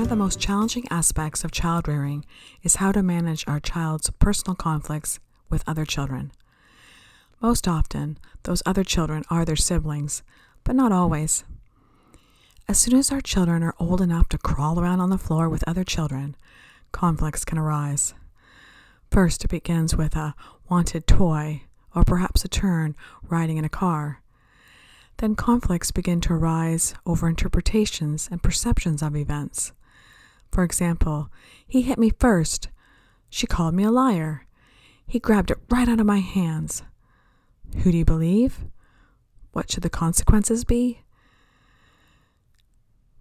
One 0.00 0.06
of 0.06 0.08
the 0.08 0.16
most 0.16 0.40
challenging 0.40 0.86
aspects 0.90 1.44
of 1.44 1.50
child 1.50 1.86
rearing 1.86 2.24
is 2.62 2.76
how 2.76 2.90
to 2.90 3.02
manage 3.02 3.44
our 3.46 3.60
child's 3.60 4.08
personal 4.12 4.54
conflicts 4.54 5.20
with 5.50 5.62
other 5.66 5.84
children. 5.84 6.32
Most 7.42 7.68
often, 7.68 8.16
those 8.44 8.62
other 8.64 8.82
children 8.82 9.24
are 9.28 9.44
their 9.44 9.56
siblings, 9.56 10.22
but 10.64 10.74
not 10.74 10.90
always. 10.90 11.44
As 12.66 12.78
soon 12.78 12.98
as 12.98 13.12
our 13.12 13.20
children 13.20 13.62
are 13.62 13.74
old 13.78 14.00
enough 14.00 14.26
to 14.30 14.38
crawl 14.38 14.80
around 14.80 15.00
on 15.00 15.10
the 15.10 15.18
floor 15.18 15.50
with 15.50 15.68
other 15.68 15.84
children, 15.84 16.34
conflicts 16.92 17.44
can 17.44 17.58
arise. 17.58 18.14
First, 19.10 19.44
it 19.44 19.48
begins 19.48 19.94
with 19.94 20.16
a 20.16 20.34
wanted 20.70 21.06
toy 21.06 21.64
or 21.94 22.04
perhaps 22.04 22.42
a 22.42 22.48
turn 22.48 22.96
riding 23.22 23.58
in 23.58 23.66
a 23.66 23.68
car. 23.68 24.22
Then 25.18 25.34
conflicts 25.34 25.90
begin 25.90 26.22
to 26.22 26.32
arise 26.32 26.94
over 27.04 27.28
interpretations 27.28 28.30
and 28.32 28.42
perceptions 28.42 29.02
of 29.02 29.14
events. 29.14 29.72
For 30.50 30.64
example, 30.64 31.30
he 31.66 31.82
hit 31.82 31.98
me 31.98 32.10
first. 32.18 32.68
She 33.28 33.46
called 33.46 33.74
me 33.74 33.84
a 33.84 33.90
liar. 33.90 34.46
He 35.06 35.18
grabbed 35.18 35.50
it 35.50 35.58
right 35.70 35.88
out 35.88 36.00
of 36.00 36.06
my 36.06 36.18
hands. 36.18 36.82
Who 37.78 37.92
do 37.92 37.98
you 37.98 38.04
believe? 38.04 38.64
What 39.52 39.70
should 39.70 39.82
the 39.82 39.90
consequences 39.90 40.64
be? 40.64 41.02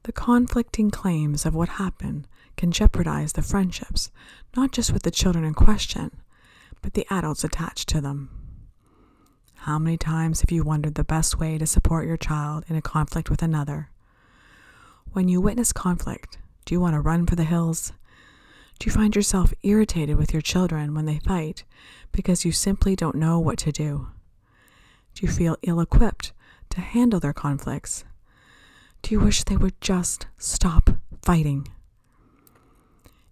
The 0.03 0.11
conflicting 0.11 0.89
claims 0.89 1.45
of 1.45 1.53
what 1.53 1.69
happened 1.69 2.27
can 2.57 2.71
jeopardize 2.71 3.33
the 3.33 3.41
friendships, 3.41 4.11
not 4.55 4.71
just 4.71 4.91
with 4.91 5.03
the 5.03 5.11
children 5.11 5.43
in 5.43 5.53
question, 5.53 6.11
but 6.81 6.93
the 6.93 7.05
adults 7.09 7.43
attached 7.43 7.87
to 7.89 8.01
them. 8.01 8.29
How 9.63 9.77
many 9.77 9.97
times 9.97 10.41
have 10.41 10.51
you 10.51 10.63
wondered 10.63 10.95
the 10.95 11.03
best 11.03 11.37
way 11.39 11.57
to 11.57 11.67
support 11.67 12.07
your 12.07 12.17
child 12.17 12.63
in 12.69 12.75
a 12.75 12.81
conflict 12.81 13.29
with 13.29 13.43
another? 13.43 13.89
When 15.11 15.27
you 15.27 15.41
witness 15.41 15.73
conflict, 15.73 16.37
do 16.69 16.75
you 16.75 16.79
want 16.79 16.93
to 16.93 17.01
run 17.01 17.25
for 17.25 17.35
the 17.35 17.45
hills? 17.45 17.93
Do 18.77 18.85
you 18.85 18.91
find 18.91 19.15
yourself 19.15 19.55
irritated 19.63 20.17
with 20.17 20.33
your 20.33 20.41
children 20.43 20.93
when 20.93 21.07
they 21.07 21.17
fight 21.17 21.63
because 22.11 22.45
you 22.45 22.51
simply 22.51 22.95
don't 22.95 23.15
know 23.15 23.39
what 23.39 23.57
to 23.59 23.71
do? 23.71 24.09
Do 25.15 25.25
you 25.25 25.31
feel 25.31 25.57
ill 25.63 25.79
equipped 25.79 26.31
to 26.69 26.81
handle 26.81 27.19
their 27.19 27.33
conflicts? 27.33 28.05
Do 29.01 29.15
you 29.15 29.19
wish 29.19 29.43
they 29.43 29.57
would 29.57 29.81
just 29.81 30.27
stop 30.37 30.91
fighting? 31.23 31.69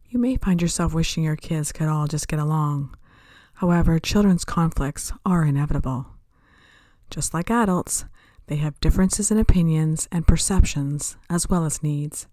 You 0.09 0.17
may 0.17 0.37
find 0.37 0.59
yourself 0.59 0.95
wishing 0.95 1.23
your 1.23 1.35
kids 1.35 1.71
could 1.71 1.89
all 1.89 2.07
just 2.07 2.27
get 2.27 2.39
along. 2.39 2.97
However, 3.53 3.99
children's 3.99 4.45
conflicts 4.45 5.13
are 5.23 5.45
inevitable. 5.45 6.07
Just 7.11 7.35
like 7.35 7.51
adults, 7.51 8.05
they 8.47 8.55
have 8.55 8.79
differences 8.79 9.29
in 9.29 9.37
opinions 9.37 10.07
and 10.11 10.25
perceptions 10.25 11.17
as 11.29 11.47
well 11.47 11.65
as 11.65 11.83
needs. 11.83 12.25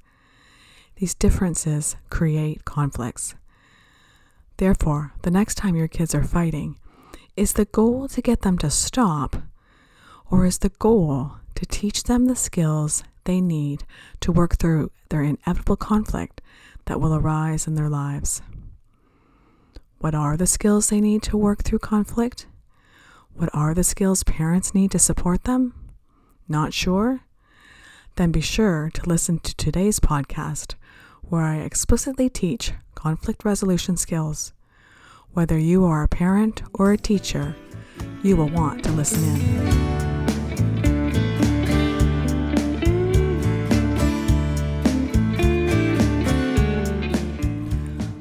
These 0.97 1.15
differences 1.15 1.97
create 2.11 2.65
conflicts. 2.65 3.35
Therefore, 4.59 5.13
the 5.23 5.31
next 5.31 5.57
time 5.57 5.75
your 5.75 5.89
kids 5.89 6.15
are 6.15 6.23
fighting, 6.23 6.79
is 7.37 7.55
the 7.55 7.65
goal 7.65 8.07
to 8.09 8.23
get 8.23 8.43
them 8.43 8.59
to 8.59 8.71
stop, 8.71 9.37
or 10.31 10.47
is 10.47 10.59
the 10.59 10.69
goal 10.69 11.33
to 11.57 11.67
teach 11.67 12.05
them 12.05 12.27
the 12.27 12.37
skills 12.37 13.03
they 13.25 13.41
need 13.41 13.85
to 14.21 14.31
work 14.31 14.57
through 14.57 14.93
their 15.09 15.23
inevitable 15.23 15.77
conflict 15.77 16.41
that 16.85 17.01
will 17.01 17.15
arise 17.15 17.67
in 17.67 17.75
their 17.75 17.89
lives? 17.89 18.41
What 19.99 20.15
are 20.15 20.37
the 20.37 20.47
skills 20.47 20.91
they 20.91 21.01
need 21.01 21.23
to 21.25 21.37
work 21.37 21.65
through 21.65 21.81
conflict? 21.81 22.47
What 23.35 23.51
are 23.53 23.75
the 23.75 23.83
skills 23.83 24.23
parents 24.23 24.75
need 24.75 24.93
to 24.93 24.99
support 25.01 25.43
them? 25.43 25.75
Not 26.49 26.73
sure? 26.73 27.23
Then 28.17 28.31
be 28.31 28.41
sure 28.41 28.91
to 28.95 29.09
listen 29.09 29.41
to 29.41 29.57
today's 29.57 29.99
podcast, 29.99 30.75
where 31.29 31.43
I 31.43 31.57
explicitly 31.57 32.29
teach 32.29 32.73
conflict 32.95 33.45
resolution 33.45 33.97
skills. 33.97 34.53
Whether 35.33 35.59
you 35.59 35.85
are 35.85 36.03
a 36.03 36.09
parent 36.09 36.63
or 36.73 36.93
a 36.93 36.97
teacher, 36.97 37.55
you 38.23 38.37
will 38.37 38.49
want 38.49 38.85
to 38.85 38.93
listen 38.93 39.23
in. 39.25 39.65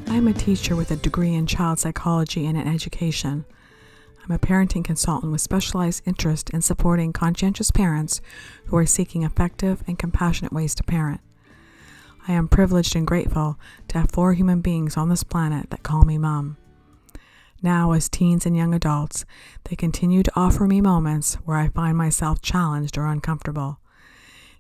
I 0.08 0.16
am 0.16 0.28
a 0.28 0.34
teacher 0.34 0.76
with 0.76 0.92
a 0.92 0.96
degree 0.96 1.34
in 1.34 1.48
child 1.48 1.80
psychology 1.80 2.46
and 2.46 2.58
in 2.58 2.68
education. 2.68 3.46
I'm 4.24 4.36
a 4.36 4.40
parenting 4.40 4.86
consultant 4.86 5.32
with 5.32 5.42
specialized 5.42 6.04
interest 6.06 6.50
in 6.52 6.62
supporting 6.62 7.12
conscientious 7.12 7.72
parents 7.72 8.22
who 8.66 8.78
are 8.78 8.86
seeking 8.86 9.24
effective 9.24 9.84
and 9.86 10.00
compassionate 10.00 10.54
ways 10.54 10.74
to 10.76 10.84
parent. 10.84 11.20
I 12.28 12.34
am 12.34 12.48
privileged 12.48 12.96
and 12.96 13.06
grateful 13.06 13.60
to 13.90 13.98
have 13.98 14.12
four 14.12 14.34
human 14.34 14.62
beings 14.62 14.96
on 14.96 15.10
this 15.10 15.24
planet 15.24 15.70
that 15.70 15.84
call 15.84 16.04
me 16.04 16.18
mom. 16.18 16.58
Now, 17.62 17.92
as 17.92 18.10
teens 18.10 18.46
and 18.46 18.56
young 18.56 18.74
adults, 18.74 19.26
they 19.66 19.76
continue 19.76 20.24
to 20.24 20.32
offer 20.36 20.66
me 20.66 20.82
moments 20.82 21.36
where 21.46 21.58
I 21.58 21.70
find 21.70 21.98
myself 21.98 22.42
challenged 22.42 22.98
or 22.98 23.08
uncomfortable. 23.08 23.80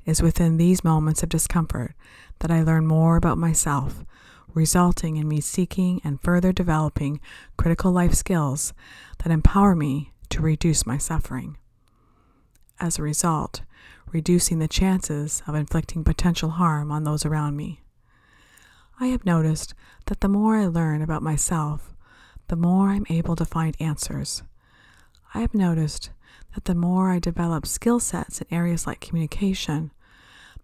It 0.05 0.11
is 0.11 0.21
within 0.21 0.57
these 0.57 0.83
moments 0.83 1.23
of 1.23 1.29
discomfort 1.29 1.95
that 2.39 2.51
I 2.51 2.63
learn 2.63 2.85
more 2.85 3.15
about 3.15 3.37
myself, 3.37 4.03
resulting 4.53 5.15
in 5.17 5.27
me 5.27 5.39
seeking 5.39 6.01
and 6.03 6.21
further 6.21 6.51
developing 6.51 7.21
critical 7.57 7.91
life 7.91 8.13
skills 8.13 8.73
that 9.23 9.31
empower 9.31 9.75
me 9.75 10.11
to 10.29 10.41
reduce 10.41 10.85
my 10.85 10.97
suffering. 10.97 11.57
As 12.83 12.99
a 12.99 13.01
result, 13.01 13.61
reducing 14.11 14.59
the 14.59 14.67
chances 14.67 15.41
of 15.47 15.55
inflicting 15.55 16.03
potential 16.03 16.49
harm 16.49 16.91
on 16.91 17.05
those 17.05 17.25
around 17.25 17.55
me. 17.55 17.79
I 18.99 19.07
have 19.07 19.25
noticed 19.25 19.73
that 20.07 20.19
the 20.19 20.27
more 20.27 20.57
I 20.57 20.65
learn 20.65 21.01
about 21.01 21.23
myself, 21.23 21.95
the 22.49 22.57
more 22.57 22.89
I'm 22.89 23.05
able 23.09 23.37
to 23.37 23.45
find 23.45 23.77
answers. 23.79 24.43
I 25.33 25.39
have 25.39 25.53
noticed 25.53 26.09
that 26.55 26.65
the 26.65 26.75
more 26.75 27.09
I 27.09 27.19
develop 27.19 27.65
skill 27.65 28.01
sets 28.01 28.41
in 28.41 28.53
areas 28.53 28.85
like 28.85 28.99
communication, 28.99 29.91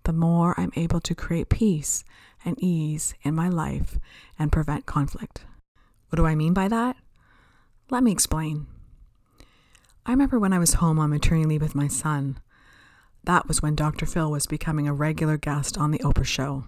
the 0.03 0.11
more 0.11 0.59
I'm 0.59 0.73
able 0.75 0.99
to 0.99 1.15
create 1.15 1.47
peace 1.47 2.03
and 2.43 2.61
ease 2.61 3.13
in 3.23 3.33
my 3.33 3.47
life 3.47 3.97
and 4.37 4.51
prevent 4.51 4.85
conflict. 4.85 5.45
What 6.09 6.17
do 6.17 6.25
I 6.25 6.35
mean 6.35 6.53
by 6.53 6.67
that? 6.67 6.97
Let 7.89 8.03
me 8.03 8.11
explain. 8.11 8.67
I 10.09 10.13
remember 10.13 10.39
when 10.39 10.53
I 10.53 10.57
was 10.57 10.73
home 10.73 10.97
on 10.97 11.11
maternity 11.11 11.45
leave 11.45 11.61
with 11.61 11.75
my 11.75 11.87
son. 11.87 12.39
That 13.25 13.47
was 13.47 13.61
when 13.61 13.75
Dr. 13.75 14.07
Phil 14.07 14.31
was 14.31 14.47
becoming 14.47 14.87
a 14.87 14.93
regular 14.93 15.37
guest 15.37 15.77
on 15.77 15.91
the 15.91 15.99
Oprah 15.99 16.25
show. 16.25 16.63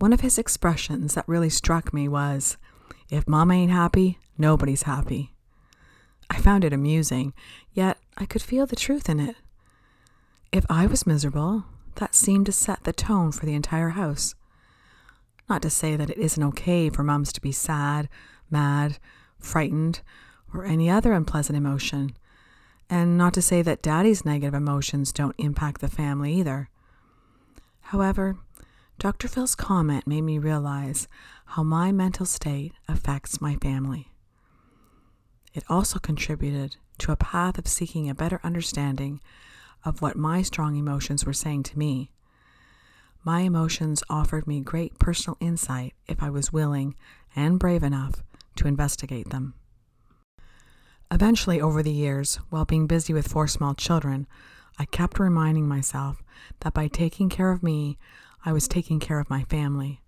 One 0.00 0.12
of 0.12 0.18
his 0.18 0.36
expressions 0.36 1.14
that 1.14 1.28
really 1.28 1.48
struck 1.48 1.94
me 1.94 2.08
was, 2.08 2.56
If 3.08 3.28
mama 3.28 3.54
ain't 3.54 3.70
happy, 3.70 4.18
nobody's 4.36 4.82
happy. 4.82 5.32
I 6.28 6.38
found 6.38 6.64
it 6.64 6.72
amusing, 6.72 7.34
yet 7.72 7.98
I 8.16 8.26
could 8.26 8.42
feel 8.42 8.66
the 8.66 8.74
truth 8.74 9.08
in 9.08 9.20
it. 9.20 9.36
If 10.50 10.66
I 10.68 10.86
was 10.86 11.06
miserable, 11.06 11.66
that 11.94 12.16
seemed 12.16 12.46
to 12.46 12.52
set 12.52 12.82
the 12.82 12.92
tone 12.92 13.30
for 13.30 13.46
the 13.46 13.54
entire 13.54 13.90
house. 13.90 14.34
Not 15.48 15.62
to 15.62 15.70
say 15.70 15.94
that 15.94 16.10
it 16.10 16.18
isn't 16.18 16.42
okay 16.42 16.90
for 16.90 17.04
moms 17.04 17.32
to 17.34 17.40
be 17.40 17.52
sad, 17.52 18.08
mad, 18.50 18.98
frightened, 19.38 20.00
or 20.52 20.64
any 20.64 20.90
other 20.90 21.12
unpleasant 21.12 21.56
emotion. 21.56 22.16
And 22.90 23.16
not 23.16 23.34
to 23.34 23.42
say 23.42 23.62
that 23.62 23.82
daddy's 23.82 24.24
negative 24.24 24.54
emotions 24.54 25.12
don't 25.12 25.34
impact 25.38 25.80
the 25.80 25.88
family 25.88 26.34
either. 26.34 26.68
However, 27.80 28.36
Dr. 28.98 29.26
Phil's 29.28 29.54
comment 29.54 30.06
made 30.06 30.22
me 30.22 30.38
realize 30.38 31.08
how 31.46 31.62
my 31.62 31.92
mental 31.92 32.26
state 32.26 32.72
affects 32.88 33.40
my 33.40 33.56
family. 33.56 34.12
It 35.52 35.64
also 35.68 35.98
contributed 35.98 36.76
to 36.98 37.12
a 37.12 37.16
path 37.16 37.58
of 37.58 37.66
seeking 37.66 38.08
a 38.08 38.14
better 38.14 38.40
understanding 38.44 39.20
of 39.84 40.00
what 40.00 40.16
my 40.16 40.42
strong 40.42 40.76
emotions 40.76 41.24
were 41.24 41.32
saying 41.32 41.64
to 41.64 41.78
me 41.78 42.10
my 43.26 43.40
emotions 43.40 44.02
offered 44.10 44.46
me 44.46 44.60
great 44.60 44.98
personal 44.98 45.38
insight 45.40 45.94
if 46.06 46.22
I 46.22 46.28
was 46.28 46.52
willing 46.52 46.94
and 47.34 47.58
brave 47.58 47.82
enough 47.82 48.22
to 48.56 48.68
investigate 48.68 49.30
them. 49.30 49.54
Eventually, 51.14 51.60
over 51.60 51.80
the 51.80 51.92
years, 51.92 52.40
while 52.50 52.64
being 52.64 52.88
busy 52.88 53.12
with 53.12 53.28
four 53.28 53.46
small 53.46 53.72
children, 53.72 54.26
I 54.80 54.84
kept 54.84 55.20
reminding 55.20 55.68
myself 55.68 56.20
that 56.60 56.74
by 56.74 56.88
taking 56.88 57.28
care 57.28 57.52
of 57.52 57.62
me, 57.62 57.98
I 58.44 58.52
was 58.52 58.66
taking 58.66 58.98
care 58.98 59.20
of 59.20 59.30
my 59.30 59.44
family. 59.44 60.02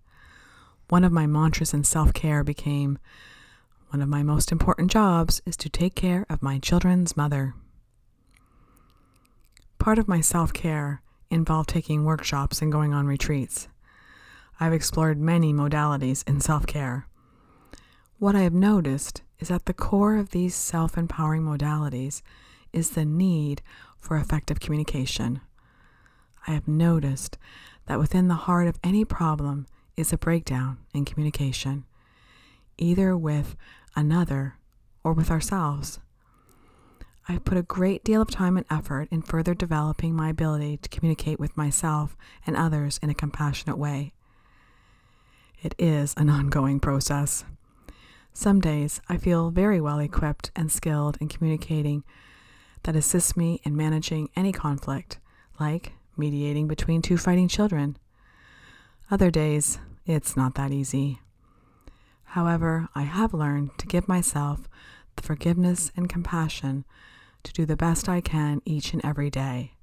One 0.89 1.05
of 1.05 1.13
my 1.13 1.25
mantras 1.25 1.73
in 1.73 1.85
self 1.85 2.11
care 2.11 2.43
became 2.43 2.99
one 3.87 4.01
of 4.01 4.09
my 4.09 4.21
most 4.21 4.51
important 4.51 4.91
jobs 4.91 5.41
is 5.45 5.55
to 5.57 5.69
take 5.69 5.95
care 5.95 6.25
of 6.29 6.43
my 6.43 6.59
children's 6.59 7.15
mother. 7.15 7.53
Part 9.79 9.99
of 9.99 10.09
my 10.09 10.19
self 10.19 10.51
care 10.51 11.01
involved 11.29 11.69
taking 11.69 12.03
workshops 12.03 12.61
and 12.61 12.69
going 12.69 12.93
on 12.93 13.07
retreats. 13.07 13.69
I've 14.59 14.73
explored 14.73 15.21
many 15.21 15.53
modalities 15.53 16.27
in 16.27 16.41
self 16.41 16.67
care. 16.67 17.07
What 18.19 18.35
I 18.35 18.41
have 18.41 18.53
noticed 18.53 19.21
is 19.39 19.51
at 19.51 19.65
the 19.65 19.73
core 19.73 20.17
of 20.17 20.31
these 20.31 20.55
self 20.55 20.97
empowering 20.97 21.43
modalities 21.43 22.21
is 22.73 22.91
the 22.91 23.05
need 23.05 23.61
for 23.97 24.17
effective 24.17 24.59
communication. 24.59 25.41
I 26.47 26.51
have 26.51 26.67
noticed 26.67 27.37
that 27.87 27.99
within 27.99 28.27
the 28.27 28.35
heart 28.35 28.67
of 28.67 28.79
any 28.83 29.03
problem 29.05 29.65
is 29.95 30.13
a 30.13 30.17
breakdown 30.17 30.77
in 30.93 31.05
communication, 31.05 31.85
either 32.77 33.17
with 33.17 33.55
another 33.95 34.55
or 35.03 35.13
with 35.13 35.31
ourselves. 35.31 35.99
I've 37.29 37.43
put 37.43 37.57
a 37.57 37.63
great 37.63 38.05
deal 38.05 38.21
of 38.21 38.29
time 38.29 38.55
and 38.55 38.65
effort 38.69 39.09
in 39.11 39.21
further 39.21 39.53
developing 39.53 40.15
my 40.15 40.29
ability 40.29 40.77
to 40.77 40.89
communicate 40.89 41.39
with 41.39 41.57
myself 41.57 42.15
and 42.45 42.55
others 42.55 42.99
in 43.03 43.09
a 43.09 43.13
compassionate 43.13 43.77
way. 43.77 44.13
It 45.61 45.75
is 45.77 46.13
an 46.15 46.29
ongoing 46.29 46.79
process. 46.79 47.43
Some 48.39 48.61
days 48.61 49.01
I 49.09 49.17
feel 49.17 49.49
very 49.49 49.81
well 49.81 49.97
equipped 49.97 50.51
and 50.55 50.71
skilled 50.71 51.17
in 51.19 51.27
communicating 51.27 52.03
that 52.83 52.95
assists 52.95 53.35
me 53.35 53.59
in 53.63 53.75
managing 53.75 54.29
any 54.35 54.51
conflict, 54.51 55.17
like 55.59 55.93
mediating 56.15 56.67
between 56.67 57.01
two 57.01 57.17
fighting 57.17 57.47
children. 57.47 57.97
Other 59.09 59.31
days, 59.31 59.79
it's 60.05 60.37
not 60.37 60.53
that 60.53 60.71
easy. 60.71 61.19
However, 62.25 62.87
I 62.93 63.01
have 63.01 63.33
learned 63.33 63.71
to 63.79 63.87
give 63.87 64.07
myself 64.07 64.69
the 65.15 65.23
forgiveness 65.23 65.91
and 65.97 66.07
compassion 66.07 66.85
to 67.41 67.51
do 67.51 67.65
the 67.65 67.75
best 67.75 68.07
I 68.07 68.21
can 68.21 68.61
each 68.65 68.93
and 68.93 69.03
every 69.03 69.31
day, 69.31 69.73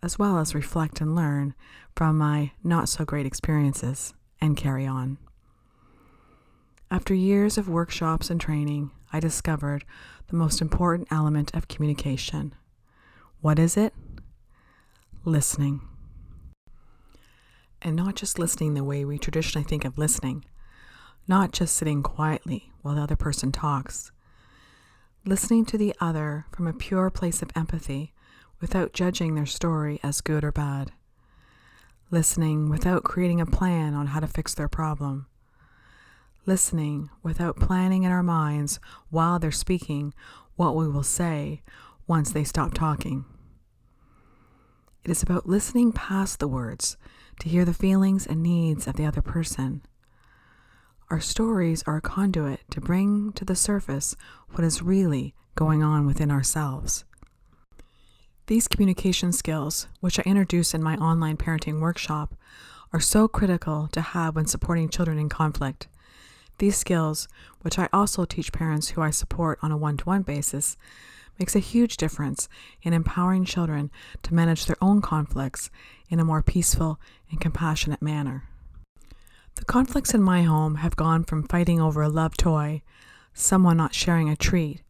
as 0.00 0.16
well 0.16 0.38
as 0.38 0.54
reflect 0.54 1.00
and 1.00 1.16
learn 1.16 1.56
from 1.96 2.18
my 2.18 2.52
not 2.62 2.88
so 2.88 3.04
great 3.04 3.26
experiences 3.26 4.14
and 4.40 4.56
carry 4.56 4.86
on. 4.86 5.18
After 6.90 7.12
years 7.12 7.58
of 7.58 7.68
workshops 7.68 8.30
and 8.30 8.40
training, 8.40 8.92
I 9.12 9.20
discovered 9.20 9.84
the 10.28 10.36
most 10.36 10.62
important 10.62 11.08
element 11.10 11.54
of 11.54 11.68
communication. 11.68 12.54
What 13.42 13.58
is 13.58 13.76
it? 13.76 13.92
Listening. 15.24 15.82
And 17.82 17.94
not 17.94 18.16
just 18.16 18.38
listening 18.38 18.72
the 18.72 18.82
way 18.82 19.04
we 19.04 19.18
traditionally 19.18 19.68
think 19.68 19.84
of 19.84 19.98
listening, 19.98 20.46
not 21.28 21.52
just 21.52 21.76
sitting 21.76 22.02
quietly 22.02 22.72
while 22.80 22.94
the 22.94 23.02
other 23.02 23.16
person 23.16 23.52
talks. 23.52 24.10
Listening 25.26 25.66
to 25.66 25.76
the 25.76 25.94
other 26.00 26.46
from 26.52 26.66
a 26.66 26.72
pure 26.72 27.10
place 27.10 27.42
of 27.42 27.50
empathy 27.54 28.14
without 28.62 28.94
judging 28.94 29.34
their 29.34 29.46
story 29.46 30.00
as 30.02 30.22
good 30.22 30.42
or 30.42 30.52
bad. 30.52 30.92
Listening 32.10 32.70
without 32.70 33.04
creating 33.04 33.42
a 33.42 33.46
plan 33.46 33.92
on 33.92 34.08
how 34.08 34.20
to 34.20 34.26
fix 34.26 34.54
their 34.54 34.68
problem 34.68 35.26
listening 36.48 37.10
without 37.22 37.60
planning 37.60 38.04
in 38.04 38.10
our 38.10 38.22
minds 38.22 38.80
while 39.10 39.38
they're 39.38 39.52
speaking 39.52 40.14
what 40.56 40.74
we 40.74 40.88
will 40.88 41.02
say 41.02 41.60
once 42.06 42.32
they 42.32 42.42
stop 42.42 42.72
talking. 42.72 43.26
It 45.04 45.10
is 45.10 45.22
about 45.22 45.46
listening 45.46 45.92
past 45.92 46.40
the 46.40 46.48
words 46.48 46.96
to 47.40 47.50
hear 47.50 47.66
the 47.66 47.74
feelings 47.74 48.26
and 48.26 48.42
needs 48.42 48.86
of 48.86 48.96
the 48.96 49.04
other 49.04 49.20
person. 49.20 49.82
Our 51.10 51.20
stories 51.20 51.84
are 51.86 51.98
a 51.98 52.02
conduit 52.02 52.60
to 52.70 52.80
bring 52.80 53.32
to 53.34 53.44
the 53.44 53.54
surface 53.54 54.16
what 54.52 54.64
is 54.64 54.82
really 54.82 55.34
going 55.54 55.82
on 55.82 56.06
within 56.06 56.30
ourselves. 56.30 57.04
These 58.46 58.68
communication 58.68 59.32
skills, 59.32 59.86
which 60.00 60.18
I 60.18 60.22
introduce 60.22 60.72
in 60.72 60.82
my 60.82 60.96
online 60.96 61.36
parenting 61.36 61.80
workshop, 61.80 62.34
are 62.90 63.00
so 63.00 63.28
critical 63.28 63.88
to 63.92 64.00
have 64.00 64.34
when 64.34 64.46
supporting 64.46 64.88
children 64.88 65.18
in 65.18 65.28
conflict 65.28 65.88
these 66.58 66.76
skills, 66.76 67.28
which 67.62 67.78
I 67.78 67.88
also 67.92 68.24
teach 68.24 68.52
parents 68.52 68.90
who 68.90 69.02
I 69.02 69.10
support 69.10 69.58
on 69.62 69.72
a 69.72 69.76
one 69.76 69.96
to 69.98 70.04
one 70.04 70.22
basis, 70.22 70.76
makes 71.38 71.54
a 71.54 71.60
huge 71.60 71.96
difference 71.96 72.48
in 72.82 72.92
empowering 72.92 73.44
children 73.44 73.90
to 74.22 74.34
manage 74.34 74.66
their 74.66 74.76
own 74.82 75.00
conflicts 75.00 75.70
in 76.10 76.20
a 76.20 76.24
more 76.24 76.42
peaceful 76.42 77.00
and 77.30 77.40
compassionate 77.40 78.02
manner. 78.02 78.44
The 79.54 79.64
conflicts 79.64 80.14
in 80.14 80.22
my 80.22 80.42
home 80.42 80.76
have 80.76 80.96
gone 80.96 81.24
from 81.24 81.46
fighting 81.46 81.80
over 81.80 82.02
a 82.02 82.08
love 82.08 82.36
toy, 82.36 82.82
someone 83.34 83.76
not 83.76 83.94
sharing 83.94 84.28
a 84.28 84.36
treat, 84.36 84.82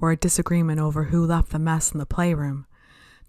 or 0.00 0.10
a 0.10 0.16
disagreement 0.16 0.80
over 0.80 1.04
who 1.04 1.24
left 1.24 1.50
the 1.50 1.58
mess 1.58 1.92
in 1.92 1.98
the 1.98 2.06
playroom, 2.06 2.66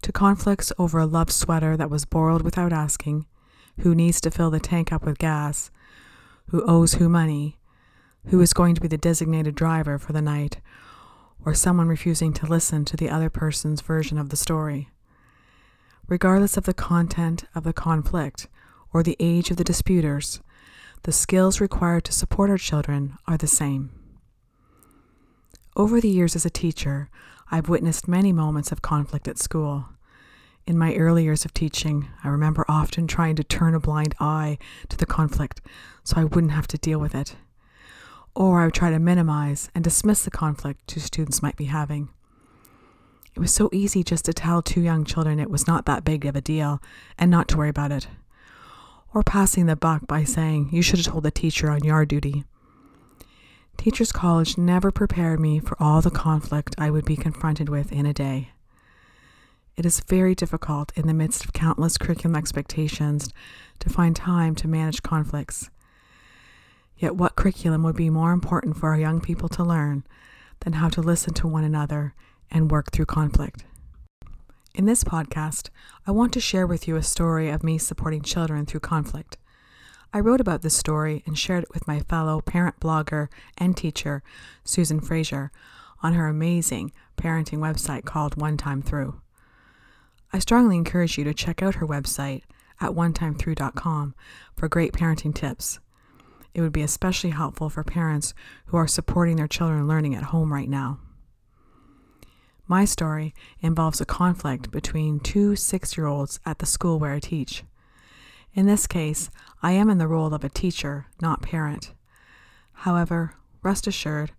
to 0.02 0.12
conflicts 0.12 0.72
over 0.78 0.98
a 0.98 1.06
loved 1.06 1.30
sweater 1.30 1.76
that 1.76 1.90
was 1.90 2.04
borrowed 2.04 2.42
without 2.42 2.72
asking, 2.72 3.26
who 3.80 3.94
needs 3.94 4.20
to 4.20 4.30
fill 4.30 4.50
the 4.50 4.60
tank 4.60 4.92
up 4.92 5.04
with 5.04 5.18
gas, 5.18 5.70
who 6.48 6.64
owes 6.66 6.94
who 6.94 7.08
money, 7.08 7.56
who 8.28 8.40
is 8.40 8.52
going 8.52 8.74
to 8.74 8.80
be 8.80 8.88
the 8.88 8.98
designated 8.98 9.54
driver 9.54 9.98
for 9.98 10.12
the 10.12 10.22
night, 10.22 10.60
or 11.44 11.54
someone 11.54 11.88
refusing 11.88 12.32
to 12.32 12.46
listen 12.46 12.84
to 12.84 12.96
the 12.96 13.10
other 13.10 13.28
person's 13.28 13.80
version 13.80 14.16
of 14.16 14.28
the 14.28 14.36
story. 14.36 14.88
Regardless 16.06 16.56
of 16.56 16.64
the 16.64 16.74
content 16.74 17.44
of 17.54 17.64
the 17.64 17.72
conflict 17.72 18.48
or 18.92 19.02
the 19.02 19.16
age 19.18 19.50
of 19.50 19.56
the 19.56 19.64
disputers, 19.64 20.40
the 21.02 21.12
skills 21.12 21.60
required 21.60 22.04
to 22.04 22.12
support 22.12 22.48
our 22.48 22.58
children 22.58 23.16
are 23.26 23.36
the 23.36 23.46
same. 23.46 23.90
Over 25.74 26.00
the 26.00 26.08
years 26.08 26.36
as 26.36 26.44
a 26.44 26.50
teacher, 26.50 27.08
I've 27.50 27.68
witnessed 27.68 28.06
many 28.06 28.32
moments 28.32 28.70
of 28.70 28.82
conflict 28.82 29.26
at 29.26 29.38
school. 29.38 29.86
In 30.66 30.78
my 30.78 30.94
early 30.94 31.24
years 31.24 31.44
of 31.44 31.52
teaching, 31.52 32.08
I 32.22 32.28
remember 32.28 32.64
often 32.68 33.08
trying 33.08 33.34
to 33.36 33.44
turn 33.44 33.74
a 33.74 33.80
blind 33.80 34.14
eye 34.20 34.58
to 34.90 34.96
the 34.96 35.06
conflict 35.06 35.60
so 36.04 36.20
I 36.20 36.24
wouldn't 36.24 36.52
have 36.52 36.68
to 36.68 36.78
deal 36.78 37.00
with 37.00 37.14
it 37.14 37.34
or 38.34 38.60
I 38.60 38.64
would 38.66 38.74
try 38.74 38.90
to 38.90 38.98
minimize 38.98 39.70
and 39.74 39.84
dismiss 39.84 40.24
the 40.24 40.30
conflict 40.30 40.86
two 40.86 41.00
students 41.00 41.42
might 41.42 41.56
be 41.56 41.66
having. 41.66 42.08
It 43.34 43.40
was 43.40 43.52
so 43.52 43.70
easy 43.72 44.02
just 44.02 44.24
to 44.26 44.32
tell 44.32 44.60
two 44.60 44.80
young 44.80 45.04
children 45.04 45.40
it 45.40 45.50
was 45.50 45.66
not 45.66 45.86
that 45.86 46.04
big 46.04 46.26
of 46.26 46.36
a 46.36 46.40
deal 46.40 46.80
and 47.18 47.30
not 47.30 47.48
to 47.48 47.56
worry 47.56 47.70
about 47.70 47.92
it. 47.92 48.08
Or 49.14 49.22
passing 49.22 49.66
the 49.66 49.76
buck 49.76 50.06
by 50.06 50.24
saying, 50.24 50.68
You 50.70 50.82
should 50.82 50.98
have 50.98 51.06
told 51.06 51.24
the 51.24 51.30
teacher 51.30 51.70
on 51.70 51.84
yard 51.84 52.08
duty. 52.08 52.44
Teachers 53.76 54.12
College 54.12 54.58
never 54.58 54.90
prepared 54.90 55.40
me 55.40 55.58
for 55.58 55.82
all 55.82 56.00
the 56.00 56.10
conflict 56.10 56.74
I 56.78 56.90
would 56.90 57.04
be 57.04 57.16
confronted 57.16 57.68
with 57.68 57.90
in 57.90 58.06
a 58.06 58.12
day. 58.12 58.50
It 59.76 59.86
is 59.86 60.00
very 60.00 60.34
difficult 60.34 60.92
in 60.94 61.06
the 61.06 61.14
midst 61.14 61.44
of 61.44 61.52
countless 61.52 61.96
curriculum 61.96 62.36
expectations 62.36 63.32
to 63.80 63.88
find 63.88 64.14
time 64.14 64.54
to 64.56 64.68
manage 64.68 65.02
conflicts. 65.02 65.70
Yet, 66.96 67.16
what 67.16 67.36
curriculum 67.36 67.82
would 67.82 67.96
be 67.96 68.10
more 68.10 68.32
important 68.32 68.76
for 68.76 68.90
our 68.90 68.98
young 68.98 69.20
people 69.20 69.48
to 69.50 69.64
learn 69.64 70.04
than 70.60 70.74
how 70.74 70.88
to 70.90 71.00
listen 71.00 71.34
to 71.34 71.48
one 71.48 71.64
another 71.64 72.14
and 72.50 72.70
work 72.70 72.92
through 72.92 73.06
conflict? 73.06 73.64
In 74.74 74.86
this 74.86 75.04
podcast, 75.04 75.68
I 76.06 76.12
want 76.12 76.32
to 76.32 76.40
share 76.40 76.66
with 76.66 76.88
you 76.88 76.96
a 76.96 77.02
story 77.02 77.50
of 77.50 77.62
me 77.62 77.76
supporting 77.76 78.22
children 78.22 78.64
through 78.64 78.80
conflict. 78.80 79.36
I 80.14 80.20
wrote 80.20 80.40
about 80.40 80.62
this 80.62 80.76
story 80.76 81.22
and 81.26 81.38
shared 81.38 81.64
it 81.64 81.74
with 81.74 81.88
my 81.88 82.00
fellow 82.00 82.40
parent 82.40 82.80
blogger 82.80 83.28
and 83.58 83.76
teacher, 83.76 84.22
Susan 84.64 85.00
Fraser, 85.00 85.50
on 86.02 86.14
her 86.14 86.28
amazing 86.28 86.92
parenting 87.16 87.58
website 87.58 88.04
called 88.04 88.40
One 88.40 88.56
Time 88.56 88.82
Through. 88.82 89.20
I 90.32 90.38
strongly 90.38 90.76
encourage 90.76 91.18
you 91.18 91.24
to 91.24 91.34
check 91.34 91.62
out 91.62 91.76
her 91.76 91.86
website 91.86 92.42
at 92.80 92.92
onetimethrough.com 92.92 94.14
for 94.56 94.68
great 94.68 94.92
parenting 94.92 95.34
tips. 95.34 95.78
It 96.54 96.60
would 96.60 96.72
be 96.72 96.82
especially 96.82 97.30
helpful 97.30 97.70
for 97.70 97.82
parents 97.82 98.34
who 98.66 98.76
are 98.76 98.86
supporting 98.86 99.36
their 99.36 99.48
children 99.48 99.88
learning 99.88 100.14
at 100.14 100.24
home 100.24 100.52
right 100.52 100.68
now. 100.68 101.00
My 102.66 102.84
story 102.84 103.34
involves 103.60 104.00
a 104.00 104.06
conflict 104.06 104.70
between 104.70 105.20
two 105.20 105.56
six 105.56 105.96
year 105.96 106.06
olds 106.06 106.40
at 106.46 106.58
the 106.58 106.66
school 106.66 106.98
where 106.98 107.12
I 107.12 107.20
teach. 107.20 107.64
In 108.54 108.66
this 108.66 108.86
case, 108.86 109.30
I 109.62 109.72
am 109.72 109.88
in 109.88 109.98
the 109.98 110.08
role 110.08 110.34
of 110.34 110.44
a 110.44 110.48
teacher, 110.48 111.06
not 111.20 111.42
parent. 111.42 111.92
However, 112.72 113.34
rest 113.62 113.86
assured, 113.86 114.32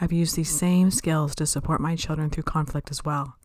I've 0.00 0.12
used 0.12 0.36
these 0.36 0.50
same 0.50 0.90
skills 0.90 1.34
to 1.36 1.46
support 1.46 1.80
my 1.80 1.96
children 1.96 2.30
through 2.30 2.42
conflict 2.44 2.90
as 2.90 3.04
well. 3.04 3.36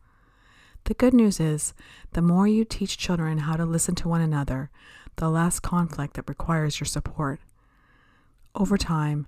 The 0.84 0.94
good 0.94 1.14
news 1.14 1.40
is, 1.40 1.74
the 2.12 2.22
more 2.22 2.48
you 2.48 2.64
teach 2.64 2.98
children 2.98 3.38
how 3.38 3.56
to 3.56 3.64
listen 3.64 3.94
to 3.96 4.08
one 4.08 4.20
another, 4.20 4.70
the 5.16 5.28
less 5.28 5.60
conflict 5.60 6.14
that 6.14 6.28
requires 6.28 6.80
your 6.80 6.86
support. 6.86 7.40
Over 8.54 8.76
time, 8.76 9.26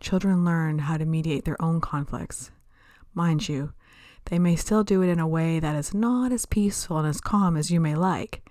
children 0.00 0.44
learn 0.44 0.80
how 0.80 0.96
to 0.96 1.04
mediate 1.04 1.44
their 1.44 1.60
own 1.62 1.80
conflicts. 1.80 2.50
Mind 3.14 3.48
you, 3.48 3.72
they 4.26 4.38
may 4.38 4.56
still 4.56 4.82
do 4.82 5.02
it 5.02 5.08
in 5.08 5.20
a 5.20 5.28
way 5.28 5.60
that 5.60 5.76
is 5.76 5.94
not 5.94 6.32
as 6.32 6.46
peaceful 6.46 6.98
and 6.98 7.06
as 7.06 7.20
calm 7.20 7.56
as 7.56 7.70
you 7.70 7.78
may 7.80 7.94
like. 7.94 8.48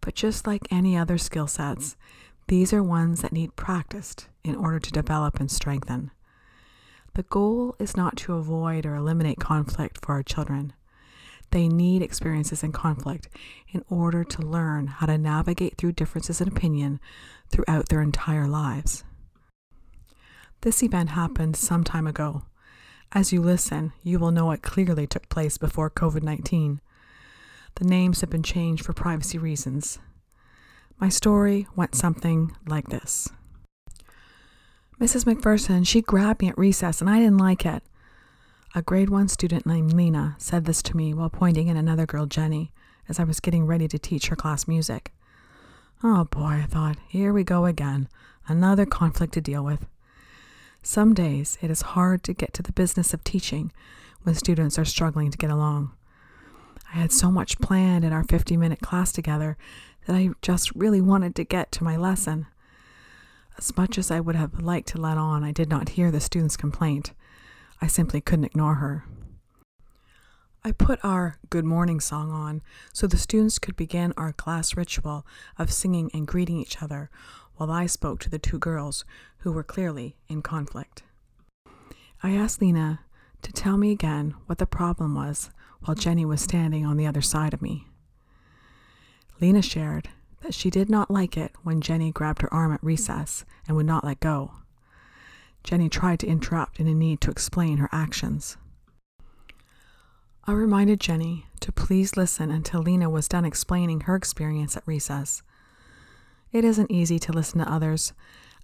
But 0.00 0.14
just 0.14 0.46
like 0.46 0.66
any 0.70 0.96
other 0.96 1.18
skill 1.18 1.46
sets, 1.46 1.96
these 2.48 2.72
are 2.72 2.82
ones 2.82 3.20
that 3.22 3.32
need 3.32 3.54
practiced 3.56 4.28
in 4.42 4.56
order 4.56 4.78
to 4.78 4.90
develop 4.90 5.38
and 5.38 5.50
strengthen. 5.50 6.10
The 7.14 7.24
goal 7.24 7.76
is 7.78 7.96
not 7.96 8.16
to 8.18 8.34
avoid 8.34 8.86
or 8.86 8.94
eliminate 8.94 9.38
conflict 9.38 9.98
for 10.02 10.12
our 10.12 10.22
children. 10.22 10.72
They 11.50 11.68
need 11.68 12.00
experiences 12.00 12.62
in 12.62 12.72
conflict 12.72 13.28
in 13.70 13.84
order 13.90 14.24
to 14.24 14.42
learn 14.42 14.86
how 14.86 15.06
to 15.06 15.18
navigate 15.18 15.76
through 15.76 15.92
differences 15.92 16.40
in 16.40 16.48
opinion 16.48 16.98
throughout 17.50 17.90
their 17.90 18.00
entire 18.00 18.48
lives. 18.48 19.04
This 20.62 20.80
event 20.84 21.10
happened 21.10 21.56
some 21.56 21.82
time 21.82 22.06
ago. 22.06 22.44
As 23.10 23.32
you 23.32 23.42
listen, 23.42 23.92
you 24.04 24.20
will 24.20 24.30
know 24.30 24.52
it 24.52 24.62
clearly 24.62 25.08
took 25.08 25.28
place 25.28 25.58
before 25.58 25.90
COVID 25.90 26.22
19. 26.22 26.80
The 27.74 27.84
names 27.84 28.20
have 28.20 28.30
been 28.30 28.44
changed 28.44 28.84
for 28.84 28.92
privacy 28.92 29.38
reasons. 29.38 29.98
My 31.00 31.08
story 31.08 31.66
went 31.74 31.96
something 31.96 32.54
like 32.64 32.90
this 32.90 33.28
Mrs. 35.00 35.24
McPherson, 35.24 35.84
she 35.84 36.00
grabbed 36.00 36.40
me 36.40 36.48
at 36.48 36.56
recess 36.56 37.00
and 37.00 37.10
I 37.10 37.18
didn't 37.18 37.38
like 37.38 37.66
it. 37.66 37.82
A 38.76 38.82
grade 38.82 39.10
one 39.10 39.26
student 39.26 39.66
named 39.66 39.92
Lena 39.92 40.36
said 40.38 40.64
this 40.64 40.80
to 40.84 40.96
me 40.96 41.12
while 41.12 41.28
pointing 41.28 41.68
at 41.70 41.76
another 41.76 42.06
girl, 42.06 42.26
Jenny, 42.26 42.70
as 43.08 43.18
I 43.18 43.24
was 43.24 43.40
getting 43.40 43.66
ready 43.66 43.88
to 43.88 43.98
teach 43.98 44.28
her 44.28 44.36
class 44.36 44.68
music. 44.68 45.12
Oh 46.04 46.26
boy, 46.26 46.60
I 46.62 46.66
thought, 46.70 46.98
here 47.08 47.32
we 47.32 47.42
go 47.42 47.66
again. 47.66 48.08
Another 48.46 48.86
conflict 48.86 49.34
to 49.34 49.40
deal 49.40 49.64
with. 49.64 49.86
Some 50.82 51.14
days 51.14 51.58
it 51.62 51.70
is 51.70 51.82
hard 51.82 52.24
to 52.24 52.34
get 52.34 52.52
to 52.54 52.62
the 52.62 52.72
business 52.72 53.14
of 53.14 53.22
teaching 53.22 53.72
when 54.22 54.34
students 54.34 54.78
are 54.78 54.84
struggling 54.84 55.30
to 55.30 55.38
get 55.38 55.50
along. 55.50 55.92
I 56.92 56.98
had 56.98 57.12
so 57.12 57.30
much 57.30 57.60
planned 57.60 58.04
in 58.04 58.12
our 58.12 58.24
50 58.24 58.56
minute 58.56 58.80
class 58.80 59.12
together 59.12 59.56
that 60.06 60.16
I 60.16 60.30
just 60.42 60.74
really 60.74 61.00
wanted 61.00 61.36
to 61.36 61.44
get 61.44 61.70
to 61.72 61.84
my 61.84 61.96
lesson. 61.96 62.46
As 63.56 63.76
much 63.76 63.96
as 63.96 64.10
I 64.10 64.18
would 64.18 64.34
have 64.34 64.60
liked 64.60 64.88
to 64.88 65.00
let 65.00 65.16
on, 65.16 65.44
I 65.44 65.52
did 65.52 65.68
not 65.68 65.90
hear 65.90 66.10
the 66.10 66.20
student's 66.20 66.56
complaint. 66.56 67.12
I 67.80 67.86
simply 67.86 68.20
couldn't 68.20 68.46
ignore 68.46 68.76
her. 68.76 69.04
I 70.64 70.72
put 70.72 71.00
our 71.04 71.36
good 71.50 71.64
morning 71.64 72.00
song 72.00 72.30
on 72.30 72.62
so 72.92 73.06
the 73.06 73.16
students 73.16 73.58
could 73.58 73.76
begin 73.76 74.14
our 74.16 74.32
class 74.32 74.76
ritual 74.76 75.26
of 75.58 75.72
singing 75.72 76.10
and 76.14 76.26
greeting 76.26 76.58
each 76.58 76.82
other 76.82 77.10
while 77.56 77.70
I 77.70 77.86
spoke 77.86 78.20
to 78.20 78.30
the 78.30 78.38
two 78.38 78.58
girls 78.58 79.04
who 79.38 79.52
were 79.52 79.62
clearly 79.62 80.16
in 80.28 80.42
conflict. 80.42 81.02
I 82.22 82.32
asked 82.32 82.60
Lena 82.60 83.00
to 83.42 83.52
tell 83.52 83.76
me 83.76 83.90
again 83.90 84.34
what 84.46 84.58
the 84.58 84.66
problem 84.66 85.14
was 85.14 85.50
while 85.84 85.94
Jenny 85.94 86.24
was 86.24 86.40
standing 86.40 86.86
on 86.86 86.96
the 86.96 87.06
other 87.06 87.22
side 87.22 87.52
of 87.52 87.62
me. 87.62 87.86
Lena 89.40 89.62
shared 89.62 90.08
that 90.42 90.54
she 90.54 90.70
did 90.70 90.88
not 90.88 91.10
like 91.10 91.36
it 91.36 91.52
when 91.62 91.80
Jenny 91.80 92.12
grabbed 92.12 92.42
her 92.42 92.54
arm 92.54 92.72
at 92.72 92.82
recess 92.82 93.44
and 93.66 93.76
would 93.76 93.86
not 93.86 94.04
let 94.04 94.20
go. 94.20 94.52
Jenny 95.64 95.88
tried 95.88 96.20
to 96.20 96.26
interrupt 96.26 96.80
in 96.80 96.86
a 96.86 96.94
need 96.94 97.20
to 97.22 97.30
explain 97.30 97.78
her 97.78 97.88
actions. 97.92 98.56
I 100.44 100.52
reminded 100.52 100.98
Jenny 101.00 101.46
to 101.60 101.70
please 101.70 102.16
listen 102.16 102.50
until 102.50 102.82
Lena 102.82 103.08
was 103.08 103.28
done 103.28 103.44
explaining 103.44 104.02
her 104.02 104.16
experience 104.16 104.76
at 104.76 104.86
recess. 104.86 105.42
It 106.52 106.64
isn't 106.64 106.90
easy 106.90 107.18
to 107.18 107.32
listen 107.32 107.60
to 107.60 107.72
others, 107.72 108.12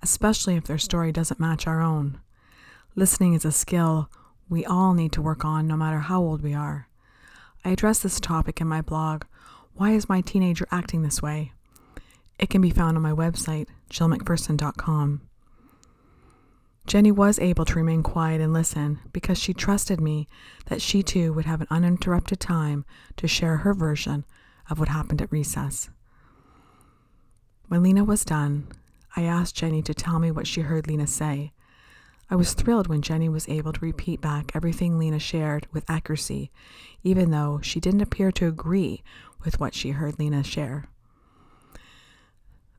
especially 0.03 0.57
if 0.57 0.65
their 0.65 0.79
story 0.79 1.11
doesn't 1.11 1.41
match 1.41 1.67
our 1.67 1.81
own. 1.81 2.21
Listening 2.95 3.33
is 3.33 3.47
a 3.47 3.53
skill 3.53 4.11
we 4.49 4.65
all 4.65 4.93
need 4.93 5.13
to 5.13 5.23
work 5.23 5.45
on 5.45 5.67
no 5.67 5.77
matter 5.77 6.01
how 6.01 6.21
old 6.21 6.43
we 6.43 6.53
are. 6.53 6.89
I 7.65 7.71
address 7.71 8.01
this 8.01 8.21
topic 8.21 8.61
in 8.61 8.67
my 8.67 8.83
blog, 8.83 9.25
Why 9.75 9.93
is 9.93 10.09
My 10.09 10.21
Teenager 10.21 10.67
Acting 10.71 11.03
This 11.03 11.23
Way? 11.23 11.53
It 12.39 12.51
can 12.51 12.61
be 12.61 12.71
found 12.71 12.97
on 12.97 13.03
my 13.03 13.13
website, 13.13 13.69
jillmcpherson.com. 13.91 15.23
Jenny 16.87 17.13
was 17.13 17.39
able 17.39 17.65
to 17.67 17.75
remain 17.75 18.03
quiet 18.03 18.41
and 18.41 18.53
listen 18.53 19.01
because 19.13 19.39
she 19.39 19.53
trusted 19.53 20.01
me 20.01 20.29
that 20.67 20.81
she 20.81 21.03
too 21.03 21.33
would 21.33 21.45
have 21.45 21.61
an 21.61 21.67
uninterrupted 21.71 22.41
time 22.41 22.85
to 23.17 23.29
share 23.29 23.59
her 23.59 23.75
version 23.75 24.25
of 24.71 24.79
what 24.79 24.89
happened 24.89 25.21
at 25.21 25.33
recess. 25.33 25.91
When 27.69 27.83
Lena 27.83 28.03
was 28.03 28.25
done, 28.25 28.67
I 29.15 29.25
asked 29.25 29.55
Jenny 29.55 29.83
to 29.83 29.93
tell 29.93 30.19
me 30.19 30.31
what 30.31 30.47
she 30.47 30.63
heard 30.63 30.87
Lena 30.87 31.07
say. 31.07 31.53
I 32.31 32.37
was 32.37 32.55
thrilled 32.55 32.89
when 32.89 33.03
Jenny 33.03 33.29
was 33.29 33.49
able 33.49 33.75
to 33.75 33.85
repeat 33.85 34.23
back 34.23 34.53
everything 34.55 34.99
Lena 34.99 35.19
shared 35.19 35.67
with 35.71 35.89
accuracy, 35.89 36.51
even 37.03 37.31
though 37.31 37.61
she 37.63 37.79
didn't 37.79 38.01
appear 38.01 38.33
to 38.33 38.47
agree 38.47 39.03
with 39.45 39.61
what 39.61 39.75
she 39.75 39.91
heard 39.91 40.19
Lena 40.19 40.43
share. 40.43 40.89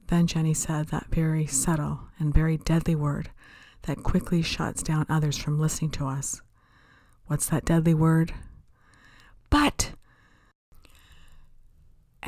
Then 0.08 0.25
Jenny 0.25 0.55
said 0.55 0.88
that 0.88 1.08
very 1.12 1.46
subtle 1.46 2.01
and 2.17 2.34
very 2.34 2.58
deadly 2.58 2.96
word 2.96 3.29
that 3.84 4.01
quickly 4.03 4.41
shuts 4.41 4.81
down 4.81 5.05
others 5.08 5.38
from 5.38 5.60
listening 5.60 5.91
to 5.91 6.08
us. 6.08 6.41
What's 7.27 7.46
that 7.50 7.65
deadly 7.65 7.93
word? 7.93 8.34
But! 9.51 9.91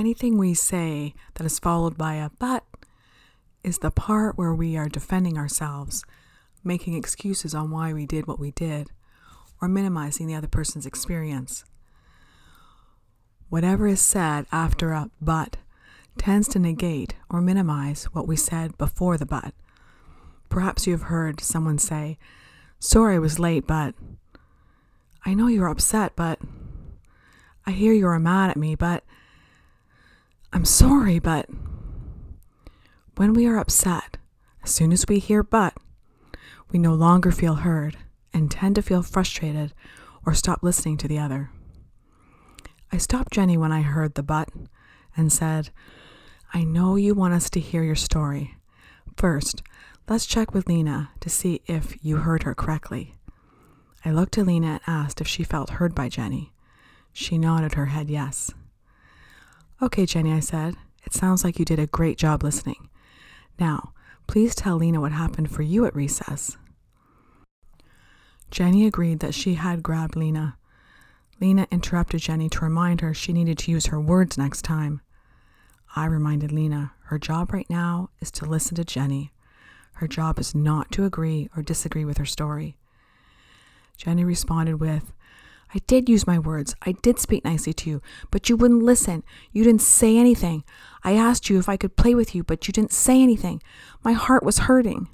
Anything 0.02 0.40
we 0.40 0.56
say 0.56 1.14
that 1.36 1.46
is 1.46 1.60
followed 1.60 1.96
by 1.96 2.16
a 2.16 2.32
but 2.40 2.64
is 3.64 3.78
the 3.78 3.92
part 3.92 4.36
where 4.36 4.52
we 4.52 4.76
are 4.76 4.90
defending 4.90 5.38
ourselves 5.38 6.04
making 6.64 6.96
excuses 6.96 7.54
on 7.54 7.70
why 7.70 7.94
we 7.94 8.08
did 8.08 8.26
what 8.26 8.40
we 8.40 8.50
did, 8.50 8.90
or 9.62 9.68
minimizing 9.68 10.26
the 10.26 10.34
other 10.34 10.48
person's 10.48 10.88
experience. 10.88 11.66
Whatever 13.50 13.86
is 13.86 14.02
said 14.02 14.48
after 14.52 14.92
a 14.92 15.12
but 15.22 15.58
tends 16.18 16.48
to 16.48 16.58
negate 16.58 17.14
or 17.30 17.40
minimize 17.40 18.06
what 18.06 18.28
we 18.28 18.36
said 18.36 18.76
before 18.80 19.20
the 19.20 19.26
but. 19.28 19.54
Perhaps 20.50 20.88
you 20.88 20.94
have 20.94 21.14
heard 21.14 21.42
someone 21.42 21.78
say, 21.78 22.18
Sorry 22.80 23.18
I 23.18 23.20
was 23.20 23.38
late, 23.38 23.68
but 23.68 23.94
I 25.28 25.36
know 25.36 25.46
you're 25.46 25.68
upset, 25.68 26.14
but 26.16 26.40
I 27.68 27.72
hear 27.72 27.94
you 27.94 28.08
are 28.08 28.20
mad 28.20 28.50
at 28.50 28.58
me, 28.58 28.74
but 28.74 29.04
I'm 30.54 30.66
sorry, 30.66 31.20
but 31.20 31.50
when 33.16 33.34
we 33.34 33.48
are 33.48 33.58
upset, 33.58 34.18
as 34.64 34.72
soon 34.72 34.92
as 34.92 35.06
we 35.08 35.20
hear 35.20 35.44
but, 35.44 35.74
we 36.72 36.80
no 36.80 36.94
longer 36.94 37.32
feel 37.32 37.56
heard 37.56 37.98
and 38.34 38.52
tend 38.52 38.76
to 38.76 38.82
feel 38.82 39.02
frustrated 39.02 39.74
or 40.26 40.34
stop 40.34 40.62
listening 40.62 40.98
to 40.98 41.08
the 41.08 41.20
other. 41.20 41.52
I 42.92 42.98
stopped 42.98 43.32
Jenny 43.34 43.58
when 43.58 43.72
I 43.72 43.82
heard 43.82 44.16
the 44.16 44.24
but 44.24 44.50
and 45.16 45.32
said, 45.32 45.70
I 46.54 46.64
know 46.64 46.96
you 46.96 47.14
want 47.14 47.34
us 47.34 47.50
to 47.52 47.60
hear 47.60 47.84
your 47.84 47.96
story. 47.96 48.56
First, 49.16 49.64
let's 50.10 50.26
check 50.26 50.54
with 50.54 50.68
Lena 50.68 51.12
to 51.22 51.30
see 51.30 51.62
if 51.66 51.96
you 52.02 52.18
heard 52.18 52.44
her 52.44 52.54
correctly. 52.54 53.16
I 54.04 54.12
looked 54.12 54.34
to 54.34 54.44
Lena 54.44 54.68
and 54.68 54.82
asked 54.88 55.22
if 55.22 55.28
she 55.28 55.44
felt 55.44 55.72
heard 55.72 55.96
by 55.96 56.10
Jenny. 56.10 56.52
She 57.14 57.38
nodded 57.38 57.76
her 57.76 57.88
head 57.88 58.10
yes. 58.10 58.52
Okay, 59.84 60.06
Jenny, 60.06 60.32
I 60.32 60.42
said, 60.42 60.76
it 61.06 61.14
sounds 61.14 61.44
like 61.44 61.58
you 61.58 61.66
did 61.66 61.80
a 61.80 61.88
great 61.88 62.18
job 62.18 62.44
listening. 62.44 62.88
Now, 63.60 63.94
please 64.28 64.54
tell 64.54 64.76
Lena 64.76 65.02
what 65.02 65.12
happened 65.12 65.50
for 65.50 65.64
you 65.64 65.86
at 65.86 65.96
recess. 65.96 66.56
Jenny 68.52 68.86
agreed 68.86 69.22
that 69.22 69.34
she 69.34 69.56
had 69.56 69.82
grabbed 69.82 70.16
Lena. 70.16 70.58
Lena 71.40 71.68
interrupted 71.72 72.22
Jenny 72.22 72.48
to 72.50 72.60
remind 72.60 73.02
her 73.02 73.14
she 73.14 73.34
needed 73.34 73.58
to 73.60 73.72
use 73.72 73.88
her 73.88 74.00
words 74.00 74.38
next 74.38 74.62
time. 74.62 75.02
I 75.96 76.06
reminded 76.06 76.52
Lena 76.52 76.94
her 77.06 77.18
job 77.18 77.52
right 77.52 77.70
now 77.70 78.12
is 78.20 78.30
to 78.32 78.46
listen 78.46 78.76
to 78.76 78.86
Jenny. 78.86 79.32
Her 79.94 80.08
job 80.08 80.38
is 80.38 80.54
not 80.54 80.92
to 80.92 81.06
agree 81.06 81.50
or 81.58 81.64
disagree 81.64 82.06
with 82.06 82.20
her 82.20 82.26
story. 82.26 82.78
Jenny 83.98 84.24
responded 84.24 84.76
with, 84.76 85.12
I 85.74 85.80
did 85.88 86.10
use 86.10 86.28
my 86.28 86.38
words. 86.38 86.76
I 86.82 86.92
did 86.92 87.20
speak 87.20 87.46
nicely 87.46 87.74
to 87.74 87.90
you, 87.90 88.02
but 88.30 88.50
you 88.50 88.58
wouldn't 88.58 88.84
listen. 88.84 89.24
You 89.52 89.64
didn't 89.64 89.82
say 89.82 90.18
anything. 90.18 90.64
I 91.04 91.14
asked 91.14 91.50
you 91.50 91.58
if 91.60 91.70
I 91.70 91.78
could 91.78 91.96
play 91.96 92.14
with 92.14 92.36
you, 92.36 92.44
but 92.44 92.68
you 92.68 92.72
didn't 92.74 92.92
say 92.92 93.22
anything. 93.22 93.62
My 94.04 94.12
heart 94.12 94.44
was 94.44 94.60
hurting. 94.60 95.08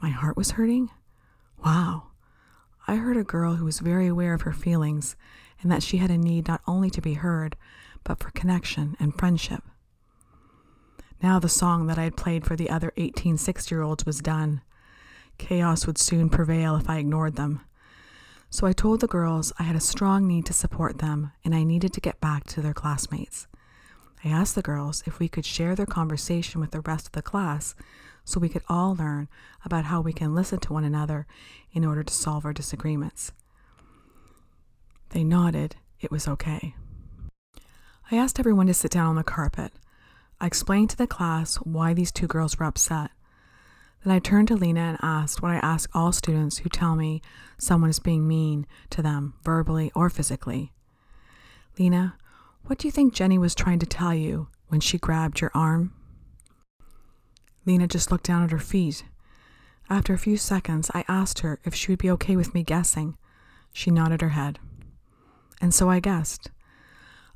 My 0.00 0.10
heart 0.10 0.36
was 0.36 0.52
hurting? 0.52 0.90
Wow. 1.64 2.08
I 2.88 2.96
heard 2.96 3.16
a 3.16 3.24
girl 3.24 3.54
who 3.54 3.64
was 3.64 3.78
very 3.78 4.08
aware 4.08 4.34
of 4.34 4.42
her 4.42 4.52
feelings 4.52 5.14
and 5.62 5.70
that 5.70 5.82
she 5.82 5.98
had 5.98 6.10
a 6.10 6.18
need 6.18 6.48
not 6.48 6.62
only 6.66 6.90
to 6.90 7.00
be 7.00 7.14
heard, 7.14 7.56
but 8.02 8.18
for 8.18 8.30
connection 8.30 8.96
and 8.98 9.16
friendship. 9.16 9.62
Now 11.22 11.38
the 11.38 11.48
song 11.48 11.86
that 11.86 11.98
I 11.98 12.04
had 12.04 12.16
played 12.16 12.44
for 12.44 12.56
the 12.56 12.68
other 12.68 12.92
18 12.96 13.38
six 13.38 13.70
year 13.70 13.82
olds 13.82 14.04
was 14.04 14.18
done. 14.18 14.62
Chaos 15.38 15.86
would 15.86 15.98
soon 15.98 16.28
prevail 16.28 16.74
if 16.74 16.90
I 16.90 16.98
ignored 16.98 17.36
them. 17.36 17.60
So 18.52 18.66
I 18.66 18.74
told 18.74 19.00
the 19.00 19.06
girls 19.06 19.50
I 19.58 19.62
had 19.62 19.76
a 19.76 19.80
strong 19.80 20.28
need 20.28 20.44
to 20.44 20.52
support 20.52 20.98
them 20.98 21.32
and 21.42 21.54
I 21.54 21.64
needed 21.64 21.94
to 21.94 22.02
get 22.02 22.20
back 22.20 22.44
to 22.48 22.60
their 22.60 22.74
classmates. 22.74 23.46
I 24.22 24.28
asked 24.28 24.54
the 24.54 24.60
girls 24.60 25.02
if 25.06 25.18
we 25.18 25.26
could 25.26 25.46
share 25.46 25.74
their 25.74 25.86
conversation 25.86 26.60
with 26.60 26.70
the 26.70 26.82
rest 26.82 27.06
of 27.06 27.12
the 27.12 27.22
class 27.22 27.74
so 28.26 28.38
we 28.38 28.50
could 28.50 28.62
all 28.68 28.94
learn 28.94 29.30
about 29.64 29.86
how 29.86 30.02
we 30.02 30.12
can 30.12 30.34
listen 30.34 30.60
to 30.60 30.72
one 30.74 30.84
another 30.84 31.26
in 31.72 31.82
order 31.82 32.02
to 32.02 32.12
solve 32.12 32.44
our 32.44 32.52
disagreements. 32.52 33.32
They 35.08 35.24
nodded, 35.24 35.76
it 36.02 36.10
was 36.10 36.28
okay. 36.28 36.74
I 38.10 38.16
asked 38.16 38.38
everyone 38.38 38.66
to 38.66 38.74
sit 38.74 38.90
down 38.90 39.06
on 39.06 39.16
the 39.16 39.24
carpet. 39.24 39.72
I 40.42 40.46
explained 40.46 40.90
to 40.90 40.98
the 40.98 41.06
class 41.06 41.56
why 41.56 41.94
these 41.94 42.12
two 42.12 42.26
girls 42.26 42.58
were 42.58 42.66
upset. 42.66 43.12
Then 44.04 44.12
I 44.12 44.18
turned 44.18 44.48
to 44.48 44.56
Lena 44.56 44.80
and 44.80 44.98
asked 45.00 45.42
what 45.42 45.52
I 45.52 45.56
ask 45.56 45.88
all 45.94 46.12
students 46.12 46.58
who 46.58 46.68
tell 46.68 46.96
me 46.96 47.22
someone 47.56 47.90
is 47.90 48.00
being 48.00 48.26
mean 48.26 48.66
to 48.90 49.02
them, 49.02 49.34
verbally 49.44 49.92
or 49.94 50.10
physically. 50.10 50.72
Lena, 51.78 52.16
what 52.64 52.78
do 52.78 52.88
you 52.88 52.92
think 52.92 53.14
Jenny 53.14 53.38
was 53.38 53.54
trying 53.54 53.78
to 53.78 53.86
tell 53.86 54.14
you 54.14 54.48
when 54.68 54.80
she 54.80 54.98
grabbed 54.98 55.40
your 55.40 55.52
arm? 55.54 55.92
Lena 57.64 57.86
just 57.86 58.10
looked 58.10 58.24
down 58.24 58.42
at 58.42 58.50
her 58.50 58.58
feet. 58.58 59.04
After 59.88 60.14
a 60.14 60.18
few 60.18 60.36
seconds, 60.36 60.90
I 60.94 61.04
asked 61.06 61.40
her 61.40 61.60
if 61.64 61.74
she 61.74 61.92
would 61.92 61.98
be 61.98 62.10
okay 62.10 62.34
with 62.34 62.54
me 62.54 62.62
guessing. 62.62 63.16
She 63.72 63.90
nodded 63.90 64.20
her 64.20 64.30
head. 64.30 64.58
And 65.60 65.72
so 65.72 65.88
I 65.88 66.00
guessed. 66.00 66.50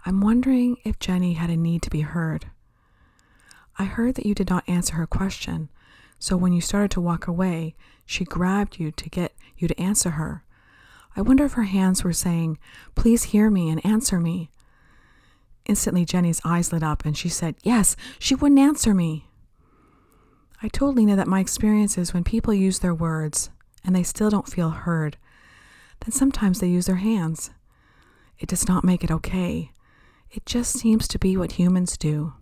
I'm 0.04 0.20
wondering 0.20 0.76
if 0.84 0.98
Jenny 0.98 1.34
had 1.34 1.50
a 1.50 1.56
need 1.56 1.82
to 1.82 1.90
be 1.90 2.00
heard. 2.00 2.46
I 3.78 3.84
heard 3.84 4.14
that 4.16 4.26
you 4.26 4.34
did 4.34 4.48
not 4.50 4.68
answer 4.68 4.94
her 4.94 5.06
question, 5.06 5.68
so 6.18 6.36
when 6.36 6.52
you 6.52 6.60
started 6.60 6.90
to 6.92 7.00
walk 7.00 7.26
away, 7.26 7.74
she 8.04 8.24
grabbed 8.24 8.78
you 8.78 8.90
to 8.92 9.08
get 9.10 9.34
you 9.56 9.68
to 9.68 9.80
answer 9.80 10.10
her. 10.10 10.44
I 11.16 11.22
wonder 11.22 11.44
if 11.44 11.54
her 11.54 11.64
hands 11.64 12.04
were 12.04 12.12
saying, 12.12 12.58
Please 12.94 13.24
hear 13.24 13.50
me 13.50 13.70
and 13.70 13.84
answer 13.84 14.20
me. 14.20 14.50
Instantly, 15.64 16.04
Jenny's 16.04 16.40
eyes 16.44 16.72
lit 16.72 16.82
up 16.82 17.04
and 17.04 17.16
she 17.16 17.28
said, 17.28 17.56
Yes, 17.62 17.96
she 18.18 18.34
wouldn't 18.34 18.60
answer 18.60 18.94
me. 18.94 19.26
I 20.62 20.68
told 20.68 20.96
Lena 20.96 21.16
that 21.16 21.26
my 21.26 21.40
experience 21.40 21.98
is 21.98 22.14
when 22.14 22.24
people 22.24 22.54
use 22.54 22.78
their 22.78 22.94
words 22.94 23.50
and 23.84 23.94
they 23.94 24.02
still 24.02 24.30
don't 24.30 24.48
feel 24.48 24.70
heard, 24.70 25.16
then 26.00 26.12
sometimes 26.12 26.60
they 26.60 26.68
use 26.68 26.86
their 26.86 26.96
hands. 26.96 27.50
It 28.38 28.48
does 28.48 28.68
not 28.68 28.84
make 28.84 29.02
it 29.02 29.10
okay. 29.10 29.72
It 30.30 30.44
just 30.46 30.78
seems 30.78 31.08
to 31.08 31.18
be 31.18 31.36
what 31.36 31.52
humans 31.52 31.96
do. 31.96 32.34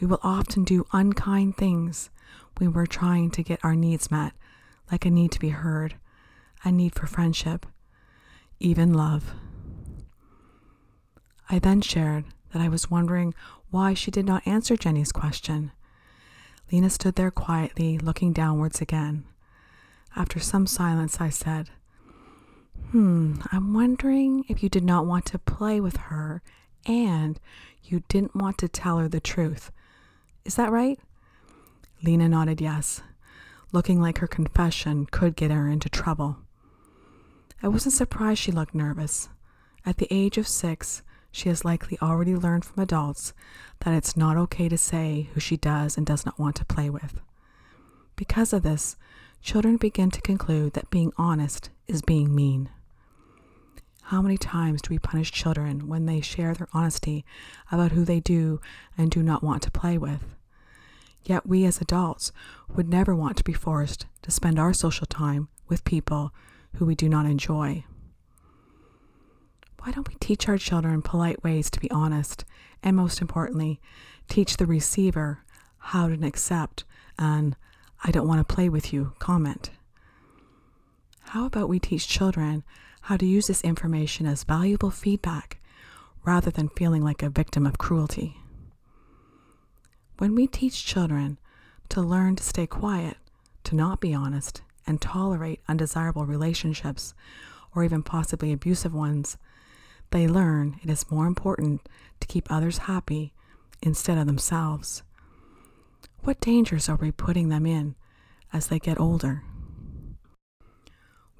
We 0.00 0.06
will 0.06 0.20
often 0.22 0.64
do 0.64 0.86
unkind 0.92 1.56
things 1.56 2.10
when 2.58 2.72
we're 2.72 2.86
trying 2.86 3.30
to 3.32 3.42
get 3.42 3.64
our 3.64 3.74
needs 3.74 4.10
met, 4.10 4.32
like 4.90 5.04
a 5.04 5.10
need 5.10 5.32
to 5.32 5.40
be 5.40 5.50
heard, 5.50 5.94
a 6.64 6.72
need 6.72 6.94
for 6.94 7.06
friendship, 7.06 7.66
even 8.60 8.92
love. 8.92 9.34
I 11.50 11.58
then 11.58 11.80
shared 11.80 12.24
that 12.52 12.62
I 12.62 12.68
was 12.68 12.90
wondering 12.90 13.34
why 13.70 13.94
she 13.94 14.10
did 14.10 14.26
not 14.26 14.46
answer 14.46 14.76
Jenny's 14.76 15.12
question. 15.12 15.72
Lena 16.70 16.90
stood 16.90 17.16
there 17.16 17.30
quietly, 17.30 17.98
looking 17.98 18.32
downwards 18.32 18.80
again. 18.80 19.24
After 20.16 20.38
some 20.38 20.66
silence, 20.66 21.20
I 21.20 21.30
said, 21.30 21.70
Hmm, 22.90 23.36
I'm 23.50 23.72
wondering 23.72 24.44
if 24.48 24.62
you 24.62 24.68
did 24.68 24.84
not 24.84 25.06
want 25.06 25.24
to 25.26 25.38
play 25.38 25.80
with 25.80 25.96
her 25.96 26.42
and 26.86 27.40
you 27.82 28.02
didn't 28.08 28.36
want 28.36 28.58
to 28.58 28.68
tell 28.68 28.98
her 28.98 29.08
the 29.08 29.20
truth. 29.20 29.70
Is 30.44 30.56
that 30.56 30.70
right? 30.70 30.98
Lena 32.04 32.28
nodded 32.28 32.60
yes, 32.60 33.00
looking 33.70 34.00
like 34.00 34.18
her 34.18 34.26
confession 34.26 35.06
could 35.06 35.36
get 35.36 35.52
her 35.52 35.68
into 35.68 35.88
trouble. 35.88 36.38
I 37.62 37.68
wasn't 37.68 37.94
surprised 37.94 38.40
she 38.40 38.50
looked 38.50 38.74
nervous. 38.74 39.28
At 39.86 39.98
the 39.98 40.08
age 40.10 40.36
of 40.36 40.48
six, 40.48 41.02
she 41.30 41.48
has 41.48 41.64
likely 41.64 41.96
already 42.02 42.34
learned 42.34 42.64
from 42.64 42.82
adults 42.82 43.32
that 43.80 43.94
it's 43.94 44.16
not 44.16 44.36
okay 44.36 44.68
to 44.68 44.76
say 44.76 45.28
who 45.34 45.40
she 45.40 45.56
does 45.56 45.96
and 45.96 46.04
does 46.04 46.26
not 46.26 46.40
want 46.40 46.56
to 46.56 46.64
play 46.64 46.90
with. 46.90 47.20
Because 48.16 48.52
of 48.52 48.64
this, 48.64 48.96
children 49.40 49.76
begin 49.76 50.10
to 50.10 50.20
conclude 50.20 50.72
that 50.72 50.90
being 50.90 51.12
honest 51.16 51.70
is 51.86 52.02
being 52.02 52.34
mean. 52.34 52.68
How 54.02 54.20
many 54.20 54.36
times 54.36 54.82
do 54.82 54.88
we 54.90 54.98
punish 54.98 55.30
children 55.30 55.86
when 55.86 56.06
they 56.06 56.20
share 56.20 56.52
their 56.52 56.68
honesty 56.72 57.24
about 57.70 57.92
who 57.92 58.04
they 58.04 58.18
do 58.20 58.60
and 58.98 59.10
do 59.10 59.22
not 59.22 59.44
want 59.44 59.62
to 59.62 59.70
play 59.70 59.96
with? 59.96 60.34
Yet 61.24 61.46
we 61.46 61.64
as 61.64 61.80
adults 61.80 62.32
would 62.74 62.88
never 62.88 63.14
want 63.14 63.36
to 63.36 63.44
be 63.44 63.52
forced 63.52 64.06
to 64.22 64.30
spend 64.30 64.58
our 64.58 64.72
social 64.72 65.06
time 65.06 65.48
with 65.68 65.84
people 65.84 66.32
who 66.74 66.84
we 66.84 66.94
do 66.94 67.08
not 67.08 67.26
enjoy. 67.26 67.84
Why 69.80 69.92
don't 69.92 70.08
we 70.08 70.14
teach 70.20 70.48
our 70.48 70.58
children 70.58 71.02
polite 71.02 71.42
ways 71.42 71.70
to 71.70 71.80
be 71.80 71.90
honest? 71.90 72.44
And 72.82 72.96
most 72.96 73.20
importantly, 73.20 73.80
teach 74.28 74.56
the 74.56 74.66
receiver 74.66 75.44
how 75.78 76.08
to 76.08 76.26
accept 76.26 76.84
an 77.18 77.56
I 78.04 78.10
don't 78.10 78.26
want 78.26 78.46
to 78.46 78.54
play 78.54 78.68
with 78.68 78.92
you 78.92 79.12
comment. 79.18 79.70
How 81.20 81.46
about 81.46 81.68
we 81.68 81.78
teach 81.78 82.08
children 82.08 82.64
how 83.02 83.16
to 83.16 83.26
use 83.26 83.46
this 83.46 83.62
information 83.62 84.26
as 84.26 84.44
valuable 84.44 84.90
feedback 84.90 85.60
rather 86.24 86.50
than 86.50 86.68
feeling 86.70 87.02
like 87.02 87.22
a 87.22 87.30
victim 87.30 87.64
of 87.64 87.78
cruelty? 87.78 88.41
When 90.22 90.36
we 90.36 90.46
teach 90.46 90.86
children 90.86 91.38
to 91.88 92.00
learn 92.00 92.36
to 92.36 92.44
stay 92.44 92.64
quiet, 92.64 93.16
to 93.64 93.74
not 93.74 93.98
be 93.98 94.14
honest, 94.14 94.62
and 94.86 95.00
tolerate 95.00 95.58
undesirable 95.66 96.26
relationships, 96.26 97.12
or 97.74 97.82
even 97.82 98.04
possibly 98.04 98.52
abusive 98.52 98.94
ones, 98.94 99.36
they 100.12 100.28
learn 100.28 100.78
it 100.80 100.88
is 100.88 101.10
more 101.10 101.26
important 101.26 101.88
to 102.20 102.28
keep 102.28 102.52
others 102.52 102.86
happy 102.86 103.32
instead 103.82 104.16
of 104.16 104.28
themselves. 104.28 105.02
What 106.20 106.40
dangers 106.40 106.88
are 106.88 106.94
we 106.94 107.10
putting 107.10 107.48
them 107.48 107.66
in 107.66 107.96
as 108.52 108.68
they 108.68 108.78
get 108.78 109.00
older? 109.00 109.42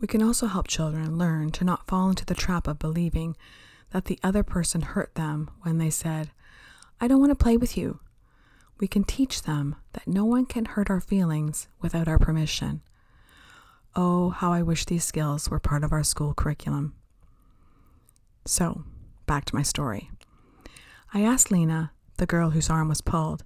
We 0.01 0.09
can 0.09 0.25
also 0.25 0.49
help 0.49 0.67
children 0.67 1.17
learn 1.17 1.53
to 1.53 1.65
not 1.65 1.87
fall 1.87 2.09
into 2.11 2.27
the 2.27 2.35
trap 2.35 2.67
of 2.67 2.81
believing 2.81 3.37
that 3.93 4.07
the 4.07 4.19
other 4.25 4.43
person 4.43 4.81
hurt 4.83 5.15
them 5.15 5.53
when 5.61 5.79
they 5.79 5.91
said, 5.91 6.33
I 7.01 7.07
don't 7.07 7.21
want 7.21 7.31
to 7.31 7.37
play 7.37 7.57
with 7.57 7.77
you. 7.77 8.01
We 8.79 8.89
can 8.89 9.05
teach 9.05 9.43
them 9.43 9.77
that 9.93 10.09
no 10.09 10.25
one 10.25 10.47
can 10.47 10.65
hurt 10.65 10.91
our 10.91 11.01
feelings 11.01 11.69
without 11.81 12.09
our 12.09 12.19
permission. 12.19 12.83
Oh, 13.95 14.31
how 14.31 14.53
I 14.53 14.63
wish 14.63 14.85
these 14.85 15.05
skills 15.05 15.51
were 15.51 15.61
part 15.61 15.85
of 15.85 15.93
our 15.93 16.03
school 16.03 16.35
curriculum. 16.35 16.95
So, 18.45 18.85
back 19.27 19.45
to 19.47 19.55
my 19.55 19.63
story. 19.63 20.11
I 21.15 21.23
asked 21.23 21.51
Lena, 21.51 21.93
the 22.17 22.27
girl 22.27 22.51
whose 22.51 22.71
arm 22.71 22.89
was 22.89 23.01
pulled, 23.01 23.45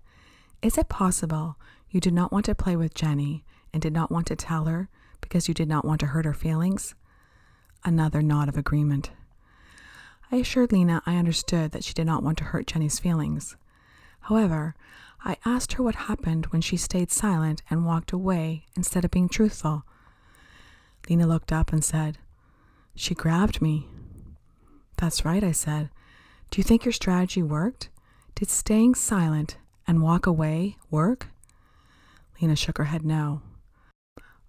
Is 0.62 0.78
it 0.78 0.88
possible 0.88 1.56
you 1.90 2.00
did 2.00 2.14
not 2.14 2.32
want 2.32 2.44
to 2.46 2.54
play 2.54 2.76
with 2.76 2.94
Jenny 2.94 3.44
and 3.72 3.82
did 3.82 3.92
not 3.92 4.10
want 4.10 4.26
to 4.28 4.36
tell 4.36 4.66
her 4.66 4.88
because 5.20 5.48
you 5.48 5.54
did 5.54 5.68
not 5.68 5.84
want 5.84 6.00
to 6.00 6.06
hurt 6.06 6.24
her 6.24 6.34
feelings? 6.34 6.94
Another 7.84 8.22
nod 8.22 8.48
of 8.48 8.56
agreement. 8.56 9.10
I 10.30 10.36
assured 10.36 10.72
Lena 10.72 11.02
I 11.06 11.16
understood 11.16 11.72
that 11.72 11.84
she 11.84 11.92
did 11.92 12.06
not 12.06 12.22
want 12.22 12.38
to 12.38 12.44
hurt 12.44 12.66
Jenny's 12.66 12.98
feelings. 12.98 13.56
However, 14.20 14.74
I 15.26 15.38
asked 15.44 15.72
her 15.72 15.82
what 15.82 15.96
happened 16.06 16.46
when 16.46 16.62
she 16.62 16.76
stayed 16.76 17.10
silent 17.10 17.60
and 17.68 17.84
walked 17.84 18.12
away 18.12 18.66
instead 18.76 19.04
of 19.04 19.10
being 19.10 19.28
truthful. 19.28 19.84
Lena 21.08 21.26
looked 21.26 21.50
up 21.50 21.72
and 21.72 21.84
said, 21.84 22.18
She 22.94 23.12
grabbed 23.12 23.60
me. 23.60 23.88
That's 24.98 25.24
right, 25.24 25.42
I 25.42 25.50
said. 25.50 25.90
Do 26.52 26.60
you 26.60 26.62
think 26.62 26.84
your 26.84 26.92
strategy 26.92 27.42
worked? 27.42 27.88
Did 28.36 28.50
staying 28.50 28.94
silent 28.94 29.56
and 29.84 30.00
walk 30.00 30.28
away 30.28 30.76
work? 30.92 31.26
Lena 32.40 32.54
shook 32.54 32.78
her 32.78 32.84
head 32.84 33.04
no. 33.04 33.42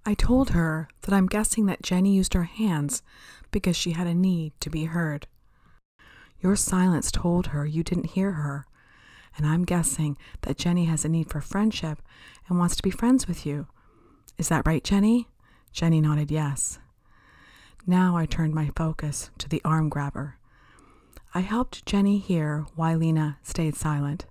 I 0.05 0.13
told 0.13 0.51
her 0.51 0.89
that 1.01 1.13
I'm 1.13 1.25
guessing 1.25 1.65
that 1.65 1.81
Jenny 1.81 2.13
used 2.13 2.35
her 2.35 2.43
hands 2.43 3.01
because 3.49 3.75
she 3.75 3.93
had 3.93 4.05
a 4.05 4.13
need 4.13 4.53
to 4.59 4.69
be 4.69 4.85
heard. 4.85 5.25
Your 6.39 6.55
silence 6.55 7.09
told 7.09 7.47
her 7.47 7.65
you 7.65 7.81
didn't 7.81 8.11
hear 8.11 8.33
her, 8.33 8.67
and 9.37 9.45
I'm 9.45 9.63
guessing 9.63 10.17
that 10.41 10.57
Jenny 10.57 10.85
has 10.85 11.05
a 11.05 11.09
need 11.09 11.29
for 11.29 11.41
friendship 11.41 12.01
and 12.47 12.57
wants 12.57 12.75
to 12.75 12.83
be 12.83 12.89
friends 12.89 13.27
with 13.27 13.45
you. 13.45 13.67
Is 14.37 14.49
that 14.49 14.65
right, 14.65 14.83
Jenny? 14.83 15.27
Jenny 15.71 16.01
nodded 16.01 16.31
yes. 16.31 16.79
Now 17.85 18.17
I 18.17 18.25
turned 18.25 18.53
my 18.53 18.71
focus 18.75 19.29
to 19.37 19.47
the 19.47 19.61
arm 19.63 19.89
grabber. 19.89 20.37
I 21.33 21.41
helped 21.41 21.85
Jenny 21.85 22.17
hear 22.17 22.65
why 22.75 22.95
Lena 22.95 23.37
stayed 23.43 23.75
silent. 23.75 24.25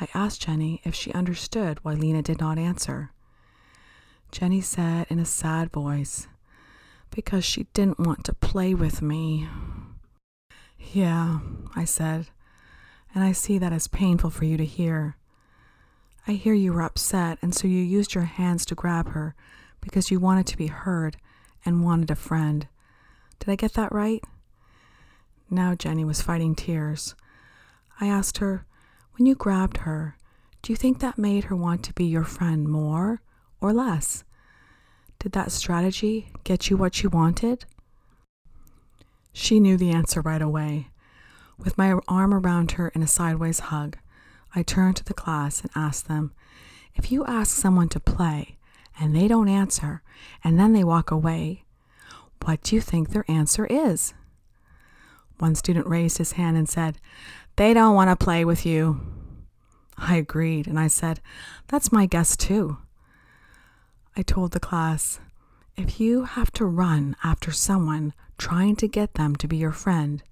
I 0.00 0.08
asked 0.14 0.42
Jenny 0.42 0.80
if 0.84 0.94
she 0.94 1.12
understood 1.12 1.78
why 1.82 1.94
Lena 1.94 2.22
did 2.22 2.40
not 2.40 2.58
answer. 2.58 3.12
Jenny 4.30 4.62
said 4.62 5.06
in 5.10 5.18
a 5.18 5.24
sad 5.24 5.70
voice, 5.70 6.28
Because 7.10 7.44
she 7.44 7.64
didn't 7.74 8.00
want 8.00 8.24
to 8.24 8.32
play 8.32 8.74
with 8.74 9.02
me. 9.02 9.48
Yeah, 10.78 11.40
I 11.76 11.84
said, 11.84 12.28
and 13.14 13.22
I 13.24 13.32
see 13.32 13.58
that 13.58 13.72
as 13.72 13.86
painful 13.86 14.30
for 14.30 14.44
you 14.44 14.56
to 14.56 14.64
hear. 14.64 15.16
I 16.26 16.32
hear 16.32 16.54
you 16.54 16.72
were 16.72 16.82
upset, 16.82 17.38
and 17.42 17.54
so 17.54 17.66
you 17.66 17.82
used 17.82 18.14
your 18.14 18.24
hands 18.24 18.64
to 18.66 18.74
grab 18.74 19.10
her 19.10 19.34
because 19.80 20.10
you 20.10 20.20
wanted 20.20 20.46
to 20.48 20.56
be 20.56 20.68
heard 20.68 21.16
and 21.64 21.84
wanted 21.84 22.10
a 22.10 22.16
friend. 22.16 22.68
Did 23.38 23.50
I 23.50 23.56
get 23.56 23.74
that 23.74 23.92
right? 23.92 24.22
Now 25.50 25.74
Jenny 25.74 26.04
was 26.04 26.22
fighting 26.22 26.54
tears. 26.54 27.14
I 28.00 28.06
asked 28.06 28.38
her, 28.38 28.64
When 29.16 29.26
you 29.26 29.34
grabbed 29.34 29.78
her, 29.78 30.16
do 30.62 30.72
you 30.72 30.76
think 30.76 31.00
that 31.00 31.18
made 31.18 31.44
her 31.44 31.56
want 31.56 31.82
to 31.84 31.92
be 31.92 32.04
your 32.04 32.24
friend 32.24 32.68
more 32.68 33.20
or 33.60 33.72
less? 33.72 34.22
Did 35.18 35.32
that 35.32 35.52
strategy 35.52 36.28
get 36.44 36.70
you 36.70 36.76
what 36.76 37.02
you 37.02 37.10
wanted? 37.10 37.64
She 39.32 39.60
knew 39.60 39.76
the 39.76 39.90
answer 39.90 40.20
right 40.20 40.42
away. 40.42 40.88
With 41.64 41.78
my 41.78 41.94
arm 42.08 42.34
around 42.34 42.72
her 42.72 42.88
in 42.88 43.02
a 43.02 43.06
sideways 43.06 43.60
hug, 43.60 43.96
I 44.54 44.62
turned 44.62 44.96
to 44.96 45.04
the 45.04 45.14
class 45.14 45.60
and 45.60 45.70
asked 45.76 46.08
them, 46.08 46.32
If 46.96 47.12
you 47.12 47.24
ask 47.24 47.56
someone 47.56 47.88
to 47.90 48.00
play 48.00 48.56
and 48.98 49.14
they 49.14 49.28
don't 49.28 49.48
answer 49.48 50.02
and 50.42 50.58
then 50.58 50.72
they 50.72 50.82
walk 50.82 51.10
away, 51.12 51.64
what 52.44 52.62
do 52.62 52.74
you 52.74 52.80
think 52.80 53.10
their 53.10 53.24
answer 53.28 53.64
is? 53.66 54.12
One 55.38 55.54
student 55.54 55.86
raised 55.86 56.18
his 56.18 56.32
hand 56.32 56.56
and 56.56 56.68
said, 56.68 56.98
They 57.56 57.72
don't 57.72 57.94
want 57.94 58.10
to 58.10 58.24
play 58.24 58.44
with 58.44 58.66
you. 58.66 59.00
I 59.96 60.16
agreed 60.16 60.66
and 60.66 60.80
I 60.80 60.88
said, 60.88 61.20
That's 61.68 61.92
my 61.92 62.06
guess 62.06 62.36
too. 62.36 62.78
I 64.16 64.22
told 64.22 64.50
the 64.50 64.60
class, 64.60 65.20
If 65.76 66.00
you 66.00 66.24
have 66.24 66.50
to 66.54 66.66
run 66.66 67.14
after 67.22 67.52
someone 67.52 68.14
trying 68.36 68.74
to 68.76 68.88
get 68.88 69.14
them 69.14 69.36
to 69.36 69.46
be 69.46 69.56
your 69.56 69.72
friend, 69.72 70.24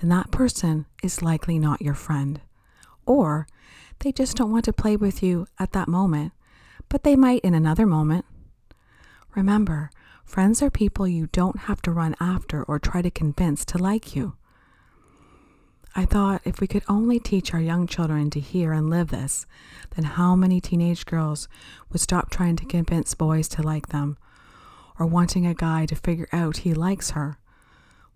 then 0.00 0.08
that 0.10 0.30
person 0.30 0.86
is 1.02 1.22
likely 1.22 1.58
not 1.58 1.82
your 1.82 1.94
friend. 1.94 2.40
Or 3.06 3.46
They 4.00 4.12
just 4.12 4.36
don't 4.36 4.50
want 4.50 4.64
to 4.64 4.72
play 4.72 4.96
with 4.96 5.22
you 5.22 5.46
at 5.58 5.72
that 5.72 5.86
moment, 5.88 6.32
but 6.88 7.04
they 7.04 7.14
might 7.14 7.42
in 7.42 7.54
another 7.54 7.86
moment. 7.86 8.24
Remember, 9.36 9.90
friends 10.24 10.60
are 10.60 10.70
people 10.70 11.06
you 11.06 11.28
don't 11.28 11.60
have 11.60 11.80
to 11.82 11.92
run 11.92 12.16
after 12.20 12.64
or 12.64 12.78
try 12.78 13.00
to 13.00 13.10
convince 13.10 13.64
to 13.66 13.78
like 13.78 14.16
you. 14.16 14.34
I 15.94 16.04
thought 16.06 16.40
if 16.44 16.58
we 16.58 16.66
could 16.66 16.84
only 16.88 17.20
teach 17.20 17.52
our 17.52 17.60
young 17.60 17.86
children 17.86 18.30
to 18.30 18.40
hear 18.40 18.72
and 18.72 18.88
live 18.88 19.08
this, 19.08 19.46
then 19.94 20.04
how 20.04 20.34
many 20.34 20.60
teenage 20.60 21.04
girls 21.04 21.48
would 21.90 22.00
stop 22.00 22.30
trying 22.30 22.56
to 22.56 22.64
convince 22.64 23.14
boys 23.14 23.46
to 23.48 23.62
like 23.62 23.88
them 23.88 24.16
or 24.98 25.06
wanting 25.06 25.46
a 25.46 25.54
guy 25.54 25.84
to 25.86 25.94
figure 25.94 26.28
out 26.32 26.58
he 26.58 26.72
likes 26.72 27.10
her? 27.10 27.38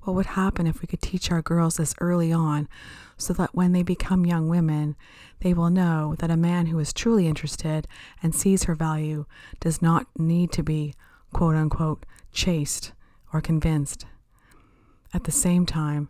What 0.07 0.15
would 0.15 0.27
happen 0.27 0.69
if 0.69 0.81
we 0.81 0.87
could 0.87 1.03
teach 1.03 1.33
our 1.33 1.43
girls 1.43 1.79
this 1.79 1.93
early 2.01 2.33
on 2.33 2.69
so 3.17 3.33
that 3.33 3.57
when 3.57 3.73
they 3.73 3.83
become 3.83 4.25
young 4.25 4.49
women, 4.49 4.95
they 5.41 5.53
will 5.53 5.69
know 5.69 6.15
that 6.21 6.31
a 6.31 6.37
man 6.37 6.67
who 6.67 6.79
is 6.79 6.93
truly 6.93 7.27
interested 7.27 7.89
and 8.23 8.33
sees 8.33 8.63
her 8.65 8.77
value 8.77 9.25
does 9.59 9.83
not 9.83 10.07
need 10.17 10.53
to 10.53 10.63
be, 10.63 10.95
quote 11.33 11.57
unquote, 11.57 12.07
chased 12.31 12.93
or 13.33 13.41
convinced? 13.41 14.07
At 15.13 15.25
the 15.25 15.33
same 15.33 15.67
time, 15.67 16.09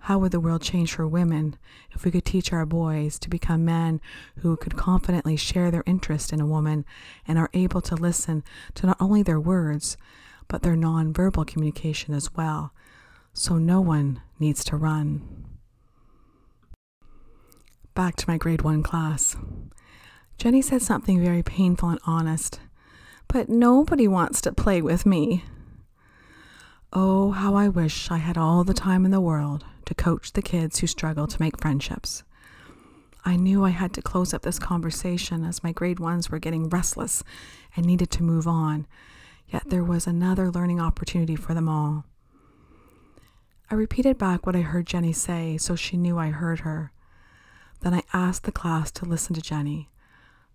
how 0.00 0.18
would 0.18 0.32
the 0.32 0.40
world 0.40 0.62
change 0.62 0.94
for 0.94 1.06
women 1.06 1.56
if 1.92 2.04
we 2.04 2.10
could 2.10 2.24
teach 2.24 2.52
our 2.52 2.66
boys 2.66 3.20
to 3.20 3.30
become 3.30 3.64
men 3.64 4.00
who 4.38 4.56
could 4.56 4.76
confidently 4.76 5.36
share 5.36 5.70
their 5.70 5.84
interest 5.86 6.32
in 6.32 6.40
a 6.40 6.46
woman 6.46 6.84
and 7.24 7.38
are 7.38 7.50
able 7.54 7.82
to 7.82 7.94
listen 7.94 8.42
to 8.74 8.86
not 8.88 8.96
only 8.98 9.22
their 9.22 9.38
words, 9.38 9.96
but 10.48 10.62
their 10.62 10.74
nonverbal 10.74 11.46
communication 11.46 12.14
as 12.14 12.34
well, 12.34 12.72
so 13.38 13.56
no 13.56 13.80
one 13.80 14.20
needs 14.40 14.64
to 14.64 14.76
run? 14.76 15.46
Back 17.94 18.16
to 18.16 18.28
my 18.28 18.36
grade 18.36 18.62
one 18.62 18.82
class. 18.82 19.36
Jenny 20.38 20.60
said 20.60 20.82
something 20.82 21.22
very 21.22 21.42
painful 21.42 21.88
and 21.88 22.00
honest, 22.04 22.60
but 23.28 23.48
nobody 23.48 24.08
wants 24.08 24.40
to 24.40 24.52
play 24.52 24.82
with 24.82 25.06
me. 25.06 25.44
Oh, 26.92 27.30
how 27.30 27.54
I 27.54 27.68
wish 27.68 28.10
I 28.10 28.16
had 28.16 28.36
all 28.36 28.64
the 28.64 28.74
time 28.74 29.04
in 29.04 29.10
the 29.10 29.20
world 29.20 29.64
to 29.84 29.94
coach 29.94 30.32
the 30.32 30.42
kids 30.42 30.78
who 30.80 30.86
struggle 30.86 31.26
to 31.26 31.40
make 31.40 31.60
friendships. 31.60 32.24
I 33.24 33.36
knew 33.36 33.64
I 33.64 33.70
had 33.70 33.92
to 33.94 34.02
close 34.02 34.34
up 34.34 34.42
this 34.42 34.58
conversation 34.58 35.44
as 35.44 35.62
my 35.62 35.70
grade 35.70 36.00
ones 36.00 36.30
were 36.30 36.38
getting 36.38 36.68
restless 36.68 37.22
and 37.76 37.86
needed 37.86 38.10
to 38.12 38.22
move 38.22 38.48
on, 38.48 38.86
yet 39.46 39.64
there 39.66 39.84
was 39.84 40.06
another 40.06 40.50
learning 40.50 40.80
opportunity 40.80 41.36
for 41.36 41.54
them 41.54 41.68
all. 41.68 42.04
I 43.70 43.74
repeated 43.74 44.16
back 44.16 44.46
what 44.46 44.56
I 44.56 44.62
heard 44.62 44.86
Jenny 44.86 45.12
say 45.12 45.58
so 45.58 45.76
she 45.76 45.96
knew 45.96 46.18
I 46.18 46.28
heard 46.28 46.60
her. 46.60 46.90
Then 47.80 47.92
I 47.92 48.02
asked 48.12 48.44
the 48.44 48.52
class 48.52 48.90
to 48.92 49.04
listen 49.04 49.34
to 49.34 49.42
Jenny, 49.42 49.90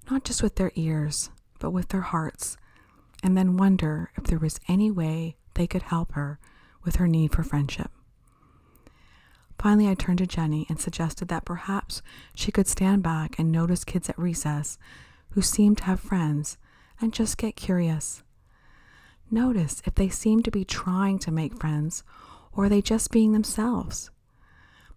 not 0.10 0.23
just 0.23 0.41
with 0.41 0.56
their 0.56 0.71
ears, 0.76 1.30
but 1.60 1.71
with 1.71 1.89
their 1.89 2.02
hearts, 2.02 2.58
and 3.21 3.38
then 3.38 3.56
wonder 3.56 4.12
if 4.17 4.23
there 4.26 4.39
was 4.39 4.60
any 4.67 4.89
way 4.89 5.36
they 5.54 5.67
could 5.67 5.84
help 5.84 6.13
her 6.13 6.39
with 6.84 6.95
her 6.95 7.08
need 7.08 7.32
for 7.32 7.43
friendship. 7.43 7.91
Finally, 9.60 9.88
I 9.88 9.93
turned 9.93 10.17
to 10.17 10.28
Jenny 10.28 10.65
and 10.67 10.80
suggested 10.80 11.28
that 11.30 11.45
perhaps 11.45 12.02
she 12.36 12.52
could 12.52 12.67
stand 12.67 13.04
back 13.04 13.38
and 13.38 13.52
notice 13.52 13.86
kids 13.86 14.10
at 14.10 14.19
recess 14.19 14.78
who 15.30 15.41
seemed 15.41 15.78
to 15.78 15.84
have 15.86 15.99
friends 15.99 16.58
and 16.99 17.13
just 17.13 17.38
get 17.38 17.56
curious. 17.56 18.23
Notice 19.32 19.82
if 19.86 19.95
they 19.95 20.10
seemed 20.10 20.43
to 20.45 20.52
be 20.52 20.65
trying 20.65 21.17
to 21.19 21.32
make 21.32 21.60
friends 21.60 22.04
or 22.55 22.65
are 22.65 22.69
they 22.69 22.81
just 22.81 23.11
being 23.11 23.31
themselves. 23.31 24.11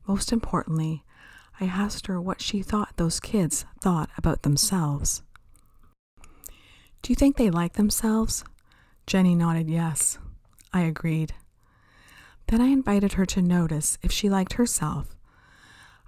Most 0.07 0.33
importantly, 0.33 1.05
I 1.61 1.65
asked 1.65 2.07
her 2.07 2.21
what 2.21 2.41
she 2.41 2.63
thought 2.63 2.97
those 2.97 3.19
kids 3.19 3.65
thought 3.81 4.11
about 4.17 4.43
themselves. 4.43 5.23
Do 7.03 7.13
you 7.13 7.15
think 7.15 7.37
they 7.37 7.51
like 7.51 7.75
themselves? 7.75 8.45
Jenny 9.07 9.35
nodded 9.35 9.71
yes. 9.71 10.19
I 10.73 10.83
agreed. 10.83 11.35
Then 12.49 12.61
I 12.61 12.67
invited 12.67 13.15
her 13.15 13.25
to 13.27 13.43
notice 13.43 13.99
if 14.03 14.13
she 14.13 14.29
liked 14.29 14.55
herself. 14.55 15.17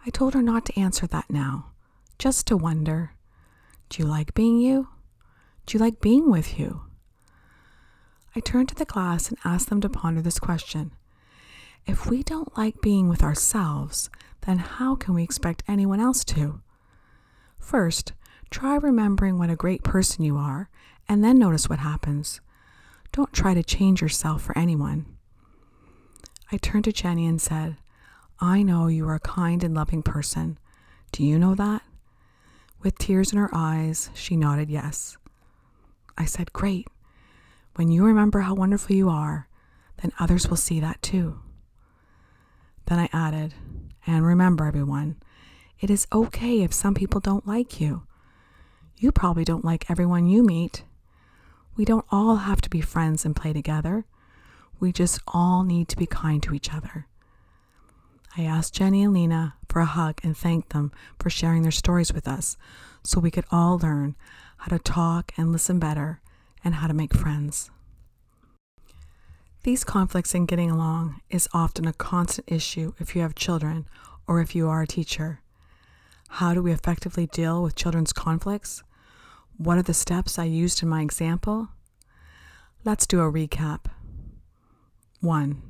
I 0.07 0.11
told 0.11 0.35
her 0.35 0.43
not 0.43 0.65
to 0.67 0.79
answer 0.79 1.07
that 1.07 1.31
now, 1.31 1.73
just 2.19 2.47
to 2.49 2.57
wonder 2.57 3.15
Do 3.89 4.03
you 4.03 4.09
like 4.09 4.35
being 4.35 4.59
you? 4.59 4.89
Do 5.67 5.77
you 5.77 5.85
like 5.85 6.01
being 6.01 6.31
with 6.31 6.59
you? 6.59 6.83
I 8.37 8.41
turned 8.41 8.69
to 8.69 8.75
the 8.75 8.87
class 8.87 9.29
and 9.29 9.39
asked 9.45 9.69
them 9.69 9.81
to 9.81 9.89
ponder 9.89 10.21
this 10.21 10.39
question. 10.39 10.93
If 11.89 12.07
we 12.07 12.23
don't 12.23 12.55
like 12.55 12.83
being 12.83 13.09
with 13.09 13.23
ourselves, 13.23 14.11
then 14.43 14.59
how 14.59 14.95
can 14.95 15.15
we 15.15 15.23
expect 15.23 15.63
anyone 15.67 16.01
else 16.01 16.23
to? 16.27 16.61
First, 17.59 18.13
try 18.51 18.77
remembering 18.77 19.39
what 19.39 19.49
a 19.49 19.57
great 19.57 19.83
person 19.83 20.23
you 20.23 20.37
are, 20.37 20.69
and 21.09 21.25
then 21.25 21.39
notice 21.39 21.67
what 21.67 21.79
happens. 21.79 22.43
Don't 23.11 23.33
try 23.33 23.55
to 23.55 23.63
change 23.63 24.03
yourself 24.03 24.43
for 24.43 24.57
anyone. 24.57 25.07
I 26.53 26.59
turned 26.59 26.85
to 26.85 26.93
Jenny 26.93 27.27
and 27.27 27.41
said, 27.41 27.77
I 28.39 28.63
know 28.63 28.89
you 28.89 29.09
are 29.09 29.15
a 29.15 29.21
kind 29.21 29.65
and 29.65 29.75
loving 29.75 30.03
person. 30.03 30.59
Do 31.11 31.25
you 31.25 31.39
know 31.39 31.55
that? 31.55 31.81
With 32.83 32.99
tears 32.99 33.33
in 33.33 33.39
her 33.39 33.51
eyes, 33.55 34.11
she 34.13 34.37
nodded 34.37 34.69
yes. 34.69 35.17
I 36.19 36.27
said, 36.27 36.53
Great. 36.53 36.87
When 37.77 37.91
you 37.91 38.05
remember 38.05 38.41
how 38.41 38.55
wonderful 38.55 38.95
you 38.95 39.09
are, 39.09 39.49
then 40.03 40.13
others 40.21 40.49
will 40.49 40.59
see 40.59 40.81
that 40.81 41.01
too. 41.01 41.41
Then 42.89 42.99
I 42.99 43.11
added, 43.13 43.53
and 44.07 44.25
remember, 44.25 44.65
everyone, 44.65 45.17
it 45.79 45.91
is 45.91 46.07
okay 46.11 46.63
if 46.63 46.73
some 46.73 46.95
people 46.95 47.21
don't 47.21 47.47
like 47.47 47.83
you. 47.83 48.05
You 48.97 49.13
probably 49.13 49.45
don't 49.45 49.65
like 49.65 49.91
everyone 49.91 50.27
you 50.27 50.43
meet. 50.43 50.85
We 51.77 51.85
don't 51.85 52.07
all 52.11 52.37
have 52.37 52.63
to 52.63 52.71
be 52.71 52.81
friends 52.81 53.27
and 53.27 53.37
play 53.37 53.53
together. 53.53 54.07
We 54.81 54.91
just 54.91 55.21
all 55.29 55.65
need 55.65 55.89
to 55.89 55.99
be 55.99 56.07
kind 56.07 56.43
to 56.45 56.55
each 56.55 56.73
other. 56.73 57.07
I 58.39 58.45
asked 58.45 58.75
Jenny 58.75 59.03
and 59.03 59.13
Lena 59.13 59.55
for 59.69 59.81
a 59.81 59.85
hug 59.85 60.21
and 60.23 60.35
thanked 60.35 60.71
them 60.71 60.91
for 61.19 61.29
sharing 61.29 61.63
their 61.63 61.71
stories 61.71 62.13
with 62.13 62.27
us 62.27 62.57
so 63.03 63.21
we 63.21 63.31
could 63.31 63.45
all 63.51 63.79
learn 63.79 64.17
how 64.57 64.69
to 64.75 64.79
talk 64.79 65.33
and 65.37 65.53
listen 65.53 65.79
better 65.79 66.21
and 66.65 66.77
how 66.77 66.87
to 66.87 66.95
make 66.95 67.13
friends. 67.15 67.71
These 69.69 69.85
conflicts 69.85 70.35
in 70.35 70.47
getting 70.47 70.71
along 70.71 71.21
is 71.29 71.47
often 71.53 71.87
a 71.87 71.93
constant 71.93 72.51
issue 72.51 72.95
if 72.99 73.15
you 73.15 73.21
have 73.21 73.35
children 73.35 73.87
or 74.27 74.41
if 74.41 74.55
you 74.55 74.67
are 74.67 74.81
a 74.81 74.87
teacher. 74.87 75.43
How 76.31 76.55
do 76.55 76.63
we 76.63 76.73
effectively 76.73 77.27
deal 77.27 77.63
with 77.63 77.77
children's 77.77 78.15
conflicts? 78.15 78.83
What 79.59 79.77
are 79.77 79.83
the 79.83 79.93
steps 79.93 80.39
I 80.39 80.45
used 80.45 80.83
in 80.83 80.89
my 80.89 81.03
example? 81.03 81.69
Let's 82.83 83.07
do 83.07 83.21
a 83.21 83.31
recap. 83.31 83.91
1. 85.21 85.63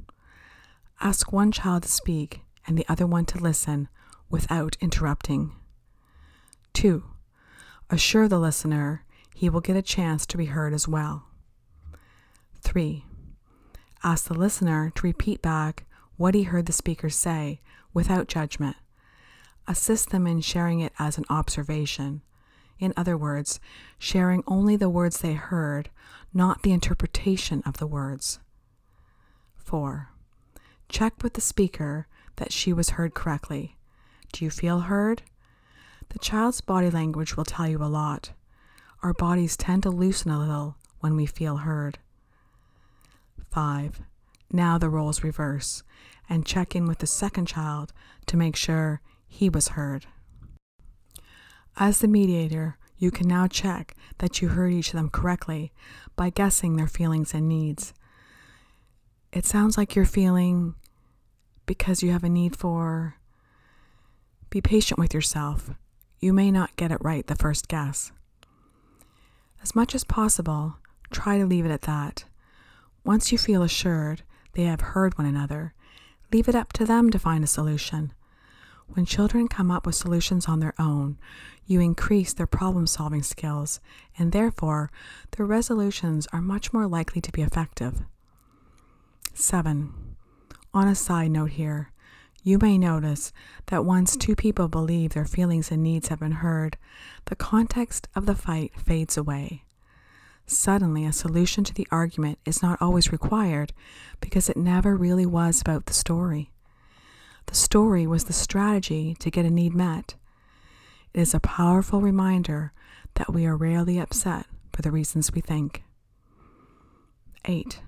Ask 1.01 1.33
one 1.33 1.51
child 1.51 1.83
to 1.83 1.89
speak 1.89 2.43
and 2.69 2.79
the 2.79 2.87
other 2.89 3.05
one 3.05 3.25
to 3.25 3.39
listen 3.39 3.89
without 4.31 4.77
interrupting. 4.81 5.57
2. 6.73 7.03
Assure 7.91 8.29
the 8.29 8.39
listener 8.39 9.05
he 9.35 9.51
will 9.51 9.61
get 9.61 9.77
a 9.77 9.83
chance 9.83 10.25
to 10.27 10.37
be 10.37 10.45
heard 10.45 10.73
as 10.73 10.87
well. 10.87 11.25
3. 12.63 13.05
Ask 14.05 14.27
the 14.27 14.35
listener 14.35 14.93
to 14.95 15.07
repeat 15.07 15.43
back 15.43 15.85
what 16.17 16.35
he 16.35 16.45
heard 16.45 16.67
the 16.67 16.73
speaker 16.73 17.11
say 17.11 17.61
without 17.93 18.29
judgment. 18.29 18.77
Assist 19.67 20.11
them 20.11 20.27
in 20.27 20.41
sharing 20.41 20.81
it 20.81 20.93
as 20.99 21.19
an 21.19 21.25
observation. 21.29 22.23
In 22.79 22.95
other 22.97 23.17
words, 23.17 23.59
sharing 23.99 24.45
only 24.47 24.77
the 24.77 24.89
words 24.89 25.19
they 25.19 25.35
heard, 25.35 25.91
not 26.33 26.63
the 26.63 26.73
interpretation 26.73 27.63
of 27.67 27.79
the 27.79 27.87
words. 27.87 28.39
4. 29.57 30.11
Check 30.89 31.23
with 31.23 31.35
the 31.35 31.41
speaker 31.41 32.07
that 32.37 32.53
she 32.53 32.73
was 32.73 32.91
heard 32.91 33.15
correctly. 33.15 33.77
Do 34.33 34.45
you 34.45 34.51
feel 34.51 34.81
heard? 34.81 35.23
The 36.11 36.19
child's 36.19 36.61
body 36.61 36.89
language 36.89 37.37
will 37.37 37.45
tell 37.45 37.69
you 37.69 37.83
a 37.83 37.87
lot. 37.87 38.31
Our 39.03 39.13
bodies 39.13 39.57
tend 39.57 39.83
to 39.83 39.91
loosen 39.91 40.31
a 40.31 40.39
little 40.39 40.77
when 41.01 41.17
we 41.17 41.27
feel 41.27 41.59
heard. 41.59 41.99
5. 43.51 44.01
Now 44.53 44.79
the 44.79 44.89
roles 44.89 45.23
reverse 45.23 45.83
and 46.29 46.47
check 46.47 46.75
in 46.77 46.87
with 46.87 46.99
the 46.99 47.07
second 47.07 47.47
child 47.47 47.93
to 48.27 48.37
make 48.37 48.57
sure 48.57 49.01
he 49.27 49.49
was 49.49 49.69
heard. 49.69 50.07
As 51.77 52.01
the 52.01 52.09
mediator, 52.09 52.77
you 52.97 53.11
can 53.11 53.29
now 53.29 53.47
check 53.47 53.95
that 54.19 54.43
you 54.43 54.49
heard 54.49 54.73
each 54.73 54.89
of 54.89 54.95
them 54.95 55.11
correctly 55.11 55.73
by 56.17 56.31
guessing 56.31 56.77
their 56.77 56.89
feelings 56.89 57.33
and 57.33 57.49
needs 57.49 57.95
it 59.33 59.45
sounds 59.45 59.77
like 59.77 59.95
you're 59.95 60.05
feeling 60.05 60.75
because 61.67 62.03
you 62.03 62.13
have 62.13 62.25
a 62.25 62.29
need 62.29 62.57
for 62.57 63.17
be 64.51 64.61
patient 64.61 64.99
with 64.99 65.13
yourself. 65.13 65.71
You 66.21 66.33
may 66.33 66.51
not 66.51 66.77
get 66.77 66.91
it 66.91 66.99
right 67.03 67.27
the 67.27 67.35
first 67.35 67.69
guess. 67.69 68.11
As 69.63 69.75
much 69.75 69.95
as 69.95 70.05
possible, 70.05 70.77
try 71.11 71.37
to 71.37 71.45
leave 71.45 71.67
it 71.67 71.71
at 71.71 71.83
that. 71.83 72.25
Once 73.05 73.33
you 73.33 73.39
feel 73.39 73.63
assured 73.63 74.23
they 74.53 74.65
have 74.65 74.81
heard 74.81 75.17
one 75.17 75.27
another, 75.27 75.73
leave 76.33 76.49
it 76.49 76.55
up 76.55 76.73
to 76.73 76.85
them 76.85 77.11
to 77.11 77.19
find 77.19 77.43
a 77.43 77.47
solution. 77.47 78.13
When 78.89 79.05
children 79.05 79.49
come 79.49 79.71
up 79.71 79.87
with 79.87 79.95
solutions 79.95 80.47
on 80.47 80.61
their 80.61 80.75
own, 80.79 81.19
you 81.67 81.81
increase 81.81 82.33
their 82.33 82.47
problem 82.47 82.87
solving 82.87 83.23
skills, 83.23 83.81
and 84.19 84.33
therefore 84.33 84.91
their 85.33 85.47
resolutions 85.47 86.27
are 86.33 86.41
much 86.41 86.73
more 86.73 86.87
likely 86.87 87.21
to 87.21 87.33
be 87.33 87.43
effective. 87.43 88.03
7. 89.35 89.93
On 90.75 90.89
a 90.89 90.95
side 90.95 91.31
note 91.31 91.51
here, 91.51 91.93
you 92.43 92.59
may 92.59 92.79
notice 92.79 93.33
that 93.67 93.85
once 93.85 94.17
two 94.17 94.35
people 94.35 94.69
believe 94.69 95.13
their 95.13 95.25
feelings 95.25 95.71
and 95.71 95.83
needs 95.83 96.09
have 96.09 96.21
been 96.21 96.33
heard, 96.33 96.77
the 97.27 97.37
context 97.37 98.09
of 98.15 98.27
the 98.27 98.35
fight 98.35 98.73
fades 98.79 99.17
away. 99.17 99.65
Suddenly, 100.51 101.05
a 101.05 101.13
solution 101.13 101.63
to 101.65 101.75
the 101.75 101.87
argument 101.91 102.39
is 102.47 102.63
not 102.63 102.81
always 102.81 103.13
required 103.13 103.75
because 104.19 104.49
it 104.49 104.57
never 104.57 104.97
really 104.97 105.27
was 105.27 105.61
about 105.61 105.85
the 105.85 105.93
story. 105.93 106.51
The 107.47 107.55
story 107.55 108.07
was 108.07 108.25
the 108.25 108.33
strategy 108.33 109.15
to 109.21 109.31
get 109.31 109.45
a 109.45 109.51
need 109.51 109.75
met. 109.75 110.15
It 111.13 111.21
is 111.21 111.35
a 111.35 111.41
powerful 111.41 112.01
reminder 112.01 112.73
that 113.15 113.33
we 113.33 113.45
are 113.45 113.59
rarely 113.59 113.99
upset 113.99 114.47
for 114.73 114.81
the 114.81 114.91
reasons 114.91 115.33
we 115.33 115.43
think. 115.43 115.83
8. 117.45 117.83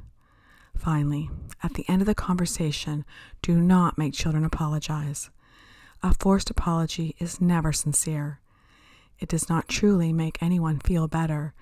Finally, 0.77 1.31
at 1.63 1.75
the 1.75 1.89
end 1.89 2.03
of 2.03 2.07
the 2.07 2.15
conversation, 2.15 3.07
do 3.41 3.59
not 3.59 3.97
make 3.97 4.13
children 4.13 4.45
apologize. 4.45 5.31
A 6.03 6.13
forced 6.13 6.51
apology 6.51 7.17
is 7.19 7.41
never 7.41 7.73
sincere. 7.73 8.41
It 9.19 9.31
does 9.31 9.49
not 9.49 9.67
truly 9.67 10.13
make 10.13 10.43
anyone 10.43 10.79
feel 10.79 11.09
better, 11.09 11.55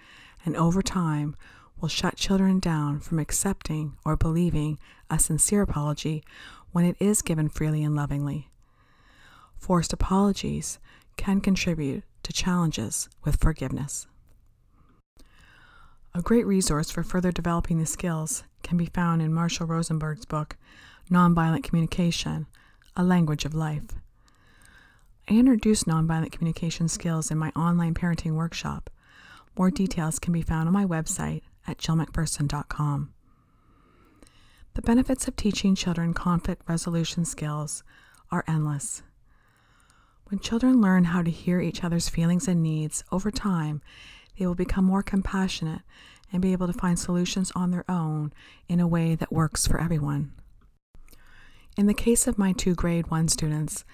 and 0.44 0.56
over 0.56 0.82
time 0.82 1.36
will 1.80 1.88
shut 1.88 2.16
children 2.16 2.58
down 2.58 3.00
from 3.00 3.18
accepting 3.18 3.96
or 4.04 4.16
believing 4.16 4.78
a 5.10 5.18
sincere 5.18 5.62
apology 5.62 6.22
when 6.72 6.84
it 6.84 6.96
is 6.98 7.22
given 7.22 7.48
freely 7.48 7.82
and 7.82 7.94
lovingly. 7.94 8.48
Forced 9.56 9.92
apologies 9.92 10.78
can 11.16 11.40
contribute 11.40 12.04
to 12.22 12.32
challenges 12.32 13.08
with 13.24 13.36
forgiveness. 13.36 14.06
A 16.14 16.22
great 16.22 16.46
resource 16.46 16.90
for 16.90 17.02
further 17.02 17.30
developing 17.30 17.78
the 17.78 17.86
skills 17.86 18.44
can 18.62 18.76
be 18.76 18.86
found 18.86 19.22
in 19.22 19.32
Marshall 19.32 19.66
Rosenberg's 19.66 20.24
book, 20.24 20.56
Nonviolent 21.10 21.62
Communication 21.62 22.46
A 22.96 23.04
Language 23.04 23.44
of 23.44 23.54
Life. 23.54 23.94
I 25.30 25.34
introduced 25.34 25.86
nonviolent 25.86 26.32
communication 26.32 26.88
skills 26.88 27.30
in 27.30 27.38
my 27.38 27.50
online 27.50 27.94
parenting 27.94 28.32
workshop. 28.32 28.90
More 29.58 29.70
details 29.72 30.20
can 30.20 30.32
be 30.32 30.40
found 30.40 30.68
on 30.68 30.72
my 30.72 30.84
website 30.84 31.42
at 31.66 31.78
jillmcpherson.com. 31.78 33.12
The 34.74 34.82
benefits 34.82 35.26
of 35.26 35.34
teaching 35.34 35.74
children 35.74 36.14
conflict 36.14 36.62
resolution 36.68 37.24
skills 37.24 37.82
are 38.30 38.44
endless. 38.46 39.02
When 40.28 40.38
children 40.38 40.80
learn 40.80 41.04
how 41.04 41.22
to 41.22 41.30
hear 41.30 41.60
each 41.60 41.82
other's 41.82 42.08
feelings 42.08 42.46
and 42.46 42.62
needs 42.62 43.02
over 43.10 43.32
time, 43.32 43.82
they 44.38 44.46
will 44.46 44.54
become 44.54 44.84
more 44.84 45.02
compassionate 45.02 45.82
and 46.32 46.40
be 46.40 46.52
able 46.52 46.68
to 46.68 46.72
find 46.72 46.96
solutions 46.96 47.50
on 47.56 47.72
their 47.72 47.90
own 47.90 48.32
in 48.68 48.78
a 48.78 48.86
way 48.86 49.16
that 49.16 49.32
works 49.32 49.66
for 49.66 49.80
everyone. 49.80 50.30
In 51.76 51.86
the 51.86 51.94
case 51.94 52.28
of 52.28 52.38
my 52.38 52.52
two 52.52 52.76
grade 52.76 53.10
1 53.10 53.26
students, 53.26 53.84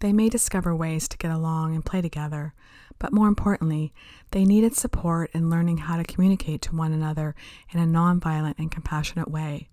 they 0.00 0.12
may 0.12 0.28
discover 0.28 0.74
ways 0.74 1.06
to 1.06 1.18
get 1.18 1.30
along 1.30 1.76
and 1.76 1.84
play 1.84 2.00
together, 2.00 2.54
but 3.02 3.12
more 3.12 3.26
importantly, 3.26 3.92
they 4.30 4.44
needed 4.44 4.76
support 4.76 5.28
in 5.34 5.50
learning 5.50 5.76
how 5.78 5.96
to 5.96 6.04
communicate 6.04 6.62
to 6.62 6.76
one 6.76 6.92
another 6.92 7.34
in 7.72 7.80
a 7.80 7.84
nonviolent 7.84 8.54
and 8.58 8.70
compassionate 8.70 9.28
way. 9.28 9.68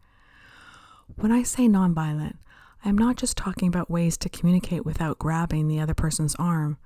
When 1.15 1.32
I 1.32 1.44
say 1.44 1.68
nonviolent, 1.68 2.38
I 2.84 2.89
am 2.89 2.98
not 2.98 3.18
just 3.18 3.38
talking 3.38 3.68
about 3.68 3.88
ways 3.88 4.18
to 4.18 4.30
communicate 4.30 4.84
without 4.84 5.20
grabbing 5.20 5.68
the 5.68 5.80
other 5.80 5.94
person's 5.94 6.34
arm, 6.38 6.80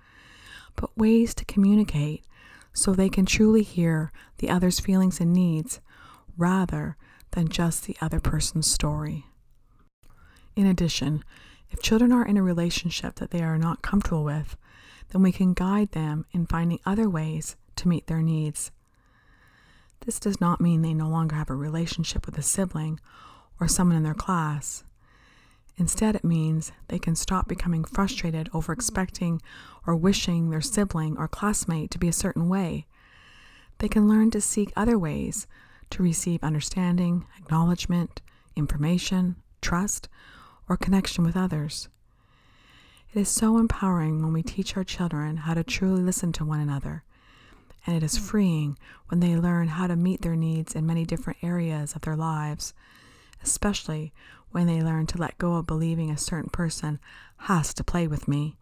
but 0.76 0.98
ways 0.98 1.34
to 1.36 1.46
communicate 1.46 2.26
so 2.74 2.92
they 2.92 3.08
can 3.08 3.26
truly 3.26 3.64
hear 3.64 4.12
the 4.40 4.50
other's 4.50 4.82
feelings 4.82 5.22
and 5.22 5.32
needs 5.32 5.80
rather 6.38 6.98
than 7.32 7.48
just 7.48 7.86
the 7.86 7.96
other 8.02 8.20
person's 8.20 8.70
story. 8.70 9.28
In 10.58 10.66
addition, 10.66 11.24
if 11.72 11.82
children 11.82 12.12
are 12.12 12.26
in 12.26 12.36
a 12.36 12.44
relationship 12.44 13.16
that 13.16 13.32
they 13.32 13.42
are 13.42 13.58
not 13.58 13.82
comfortable 13.82 14.26
with, 14.26 14.58
then 15.10 15.22
we 15.22 15.32
can 15.32 15.54
guide 15.54 15.92
them 15.92 16.26
in 16.32 16.46
finding 16.46 16.80
other 16.86 17.10
ways 17.10 17.56
to 17.76 17.88
meet 17.88 18.08
their 18.08 18.22
needs. 18.22 18.72
This 20.06 20.20
does 20.20 20.42
not 20.42 20.60
mean 20.60 20.82
they 20.82 20.94
no 20.94 21.08
longer 21.08 21.36
have 21.36 21.50
a 21.50 21.56
relationship 21.56 22.26
with 22.26 22.38
a 22.38 22.42
sibling 22.42 23.00
or 23.60 23.68
someone 23.68 23.98
in 23.98 24.04
their 24.04 24.14
class. 24.14 24.84
Instead, 25.78 26.16
it 26.16 26.24
means 26.24 26.72
they 26.88 27.00
can 27.00 27.16
stop 27.16 27.48
becoming 27.48 27.84
frustrated 27.84 28.50
over 28.54 28.72
expecting 28.72 29.42
or 29.88 29.96
wishing 29.96 30.50
their 30.50 30.62
sibling 30.62 31.18
or 31.18 31.28
classmate 31.28 31.90
to 31.92 31.98
be 31.98 32.08
a 32.08 32.14
certain 32.14 32.48
way. 32.48 32.86
They 33.80 33.88
can 33.88 34.08
learn 34.08 34.30
to 34.32 34.42
seek 34.42 34.72
other 34.76 35.00
ways 35.00 35.48
to 35.90 36.04
receive 36.04 36.44
understanding, 36.44 37.26
acknowledgement, 37.38 38.22
information, 38.56 39.36
trust, 39.62 40.10
or 40.70 40.78
connection 40.78 41.24
with 41.24 41.36
others. 41.36 41.90
It 43.14 43.20
is 43.20 43.30
so 43.30 43.58
empowering 43.58 44.24
when 44.24 44.34
we 44.34 44.42
teach 44.42 44.76
our 44.76 44.84
children 44.84 45.38
how 45.38 45.54
to 45.54 45.64
truly 45.64 46.02
listen 46.02 46.32
to 46.34 46.46
one 46.46 46.60
another, 46.60 47.04
and 47.86 47.96
it 47.96 48.02
is 48.02 48.18
hmm. 48.18 48.24
freeing 48.24 48.78
when 49.08 49.20
they 49.20 49.36
learn 49.36 49.68
how 49.68 49.88
to 49.88 49.96
meet 49.96 50.22
their 50.22 50.36
needs 50.36 50.74
in 50.74 50.86
many 50.86 51.06
different 51.06 51.44
areas 51.44 51.96
of 51.96 52.02
their 52.02 52.16
lives 52.16 52.74
especially 53.44 54.14
when 54.52 54.68
they 54.68 54.82
learn 54.82 55.06
to 55.08 55.18
let 55.18 55.38
go 55.38 55.56
of 55.56 55.68
believing 55.68 56.10
a 56.10 56.18
certain 56.18 56.50
person 56.50 57.00
has 57.38 57.74
to 57.74 57.84
play 57.84 58.08
with 58.08 58.28
me, 58.28 58.56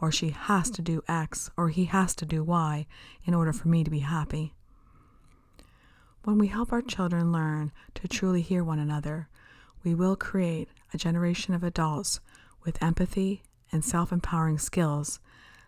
or 0.00 0.12
she 0.12 0.30
has 0.30 0.70
to 0.70 0.82
do 0.82 1.02
X, 1.08 1.50
or 1.56 1.70
he 1.70 1.86
has 1.86 2.14
to 2.16 2.26
do 2.26 2.44
Y 2.44 2.86
in 3.24 3.34
order 3.34 3.52
for 3.52 3.68
me 3.68 3.82
to 3.82 3.90
be 3.90 4.00
happy. 4.00 4.54
When 6.24 6.38
we 6.38 6.48
help 6.48 6.72
our 6.72 6.82
children 6.82 7.32
learn 7.32 7.72
to 7.94 8.08
truly 8.08 8.42
hear 8.42 8.62
one 8.62 8.78
another, 8.78 9.28
we 9.84 9.94
will 9.94 10.16
create 10.16 10.68
a 10.92 10.98
generation 10.98 11.54
of 11.54 11.62
adults 11.62 12.20
with 12.64 12.82
empathy 12.82 13.42
and 13.72 13.84
self 13.84 14.12
empowering 14.12 14.58
skills 14.58 15.20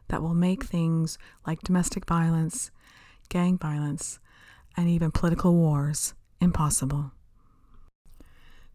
that 0.09 0.23
will 0.23 0.35
make 0.35 0.65
things 0.65 1.19
like 1.47 1.63
domestic 1.63 2.07
violence, 2.07 2.71
gang 3.29 3.59
violence, 3.59 4.19
and 4.77 4.89
even 4.89 5.11
political 5.11 5.55
wars 5.55 6.15
impossible. 6.41 7.13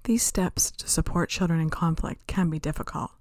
These 0.03 0.23
steps 0.23 0.69
to 0.71 0.87
support 0.89 1.29
children 1.29 1.61
in 1.61 1.69
conflict 1.69 2.27
can 2.27 2.49
be 2.49 2.59
difficult, 2.59 3.11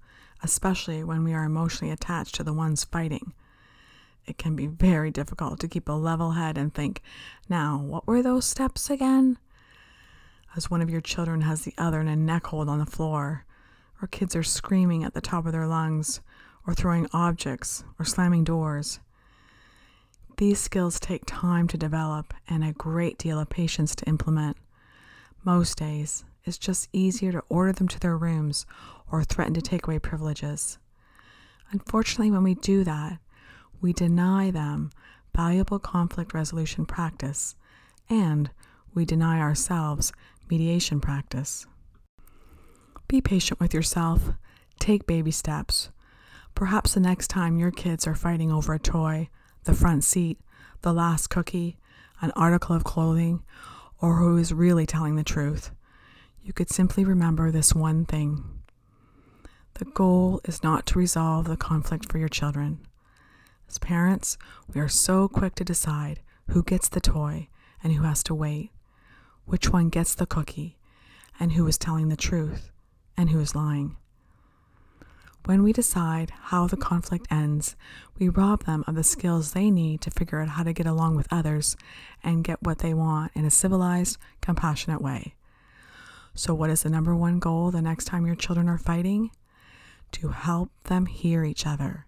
especially 0.42 1.04
when 1.04 1.22
we 1.22 1.32
are 1.32 1.44
emotionally 1.44 1.92
attached 1.92 2.34
to 2.34 2.42
the 2.42 2.52
ones 2.52 2.84
fighting. 2.84 3.32
It 4.26 4.38
can 4.38 4.56
be 4.56 4.66
very 4.66 5.10
difficult 5.10 5.60
to 5.60 5.68
keep 5.68 5.88
a 5.88 5.92
level 5.92 6.32
head 6.32 6.58
and 6.58 6.72
think, 6.72 7.02
now, 7.48 7.78
what 7.78 8.06
were 8.06 8.22
those 8.22 8.44
steps 8.44 8.90
again? 8.90 9.38
As 10.56 10.70
one 10.70 10.82
of 10.82 10.90
your 10.90 11.00
children 11.00 11.42
has 11.42 11.62
the 11.62 11.74
other 11.78 12.00
in 12.00 12.08
a 12.08 12.16
neck 12.16 12.48
hold 12.48 12.68
on 12.68 12.78
the 12.78 12.86
floor, 12.86 13.44
or 14.02 14.08
kids 14.08 14.34
are 14.34 14.42
screaming 14.42 15.04
at 15.04 15.14
the 15.14 15.20
top 15.20 15.46
of 15.46 15.52
their 15.52 15.66
lungs, 15.66 16.20
or 16.66 16.74
throwing 16.74 17.08
objects, 17.12 17.84
or 17.98 18.04
slamming 18.04 18.42
doors. 18.42 18.98
These 20.36 20.58
skills 20.58 20.98
take 20.98 21.22
time 21.24 21.68
to 21.68 21.78
develop 21.78 22.34
and 22.48 22.64
a 22.64 22.72
great 22.72 23.16
deal 23.16 23.38
of 23.38 23.48
patience 23.48 23.94
to 23.94 24.04
implement. 24.06 24.56
Most 25.44 25.78
days, 25.78 26.24
it's 26.44 26.58
just 26.58 26.88
easier 26.92 27.30
to 27.32 27.44
order 27.48 27.72
them 27.72 27.88
to 27.88 28.00
their 28.00 28.16
rooms 28.16 28.66
or 29.10 29.22
threaten 29.22 29.54
to 29.54 29.62
take 29.62 29.86
away 29.86 29.98
privileges. 29.98 30.78
Unfortunately, 31.70 32.30
when 32.30 32.42
we 32.42 32.54
do 32.54 32.82
that, 32.84 33.18
we 33.80 33.92
deny 33.92 34.50
them 34.50 34.90
valuable 35.34 35.78
conflict 35.78 36.34
resolution 36.34 36.86
practice 36.86 37.54
and 38.10 38.50
we 38.94 39.04
deny 39.04 39.40
ourselves 39.40 40.12
mediation 40.50 41.00
practice. 41.00 41.66
Be 43.12 43.20
patient 43.20 43.61
with 43.61 43.75
yourself. 43.75 44.31
Take 44.79 45.07
baby 45.07 45.33
steps. 45.33 45.90
Perhaps 46.55 46.94
the 46.94 47.01
next 47.01 47.29
time 47.29 47.59
your 47.59 47.70
kids 47.70 48.07
are 48.07 48.14
fighting 48.14 48.51
over 48.51 48.72
a 48.72 48.79
toy, 48.79 49.29
the 49.64 49.75
front 49.75 50.03
seat, 50.03 50.40
the 50.81 50.94
last 50.94 51.27
cookie, 51.27 51.77
an 52.22 52.31
article 52.35 52.75
of 52.75 52.85
clothing, 52.85 53.42
or 54.01 54.16
who 54.16 54.38
is 54.38 54.55
really 54.55 54.87
telling 54.87 55.16
the 55.16 55.22
truth, 55.22 55.72
you 56.42 56.55
could 56.55 56.70
simply 56.70 57.05
remember 57.05 57.51
this 57.51 57.75
one 57.75 58.07
thing. 58.07 58.62
The 59.75 59.85
goal 59.85 60.40
is 60.46 60.62
not 60.62 60.87
to 60.87 60.98
resolve 60.98 61.44
the 61.44 61.59
conflict 61.59 62.11
for 62.11 62.16
your 62.16 62.31
children. 62.31 62.81
As 63.68 63.77
parents, 63.77 64.38
we 64.72 64.81
are 64.81 64.88
so 64.88 65.29
quick 65.29 65.55
to 65.57 65.64
decide 65.64 66.20
who 66.48 66.62
gets 66.62 66.88
the 66.88 66.98
toy 66.98 67.48
and 67.85 67.92
who 67.92 68.05
has 68.05 68.22
to 68.22 68.35
wait, 68.35 68.70
which 69.44 69.68
one 69.68 69.90
gets 69.90 70.14
the 70.14 70.25
cookie, 70.25 70.79
and 71.38 71.53
who 71.53 71.66
is 71.66 71.77
telling 71.77 72.09
the 72.09 72.16
truth 72.16 72.71
and 73.16 73.31
who 73.31 73.40
is 73.40 73.55
lying. 73.55 73.96
When 75.44 75.62
we 75.62 75.72
decide 75.72 76.31
how 76.31 76.68
the 76.68 76.77
conflict 76.77 77.27
ends, 77.31 77.75
we 78.18 78.29
rob 78.29 78.64
them 78.64 78.85
of 78.87 78.94
the 78.94 79.03
skills 79.03 79.53
they 79.53 79.70
need 79.70 80.01
to 80.03 80.11
figure 80.11 80.40
out 80.40 80.51
how 80.51 80.62
to 80.62 80.72
get 80.72 80.87
along 80.87 81.16
with 81.16 81.33
others 81.33 81.77
and 82.22 82.44
get 82.44 82.62
what 82.62 82.79
they 82.79 82.94
want 82.94 83.33
in 83.35 83.44
a 83.44 83.51
civilized, 83.51 84.18
compassionate 84.40 85.03
way. 85.03 85.35
So, 86.35 86.55
what 86.55 86.70
is 86.70 86.85
the 86.85 86.90
number 86.90 87.14
one 87.14 87.40
goal 87.40 87.70
the 87.70 87.83
next 87.83 88.05
time 88.05 88.25
your 88.25 88.37
children 88.37 88.68
are 88.68 88.79
fighting? 88.79 89.31
to 90.12 90.29
help 90.29 90.70
them 90.85 91.07
hear 91.07 91.44
each 91.44 91.66
other. 91.66 92.07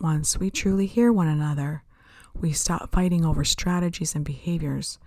Once 0.00 0.38
we 0.38 0.50
truly 0.50 0.86
hear 0.86 1.12
one 1.12 1.28
another, 1.28 1.82
we 2.34 2.52
stop 2.52 2.90
fighting 2.92 3.24
over 3.24 3.44
strategies 3.44 4.14
and 4.14 4.24
behaviors 4.24 4.98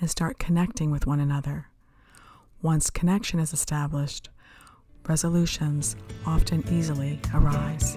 and 0.00 0.08
start 0.08 0.38
connecting 0.38 0.90
with 0.90 1.06
one 1.06 1.20
another. 1.20 1.66
Once 2.62 2.90
connection 2.90 3.40
is 3.40 3.54
established, 3.54 4.28
resolutions 5.08 5.96
often 6.26 6.62
easily 6.68 7.18
arise. 7.34 7.96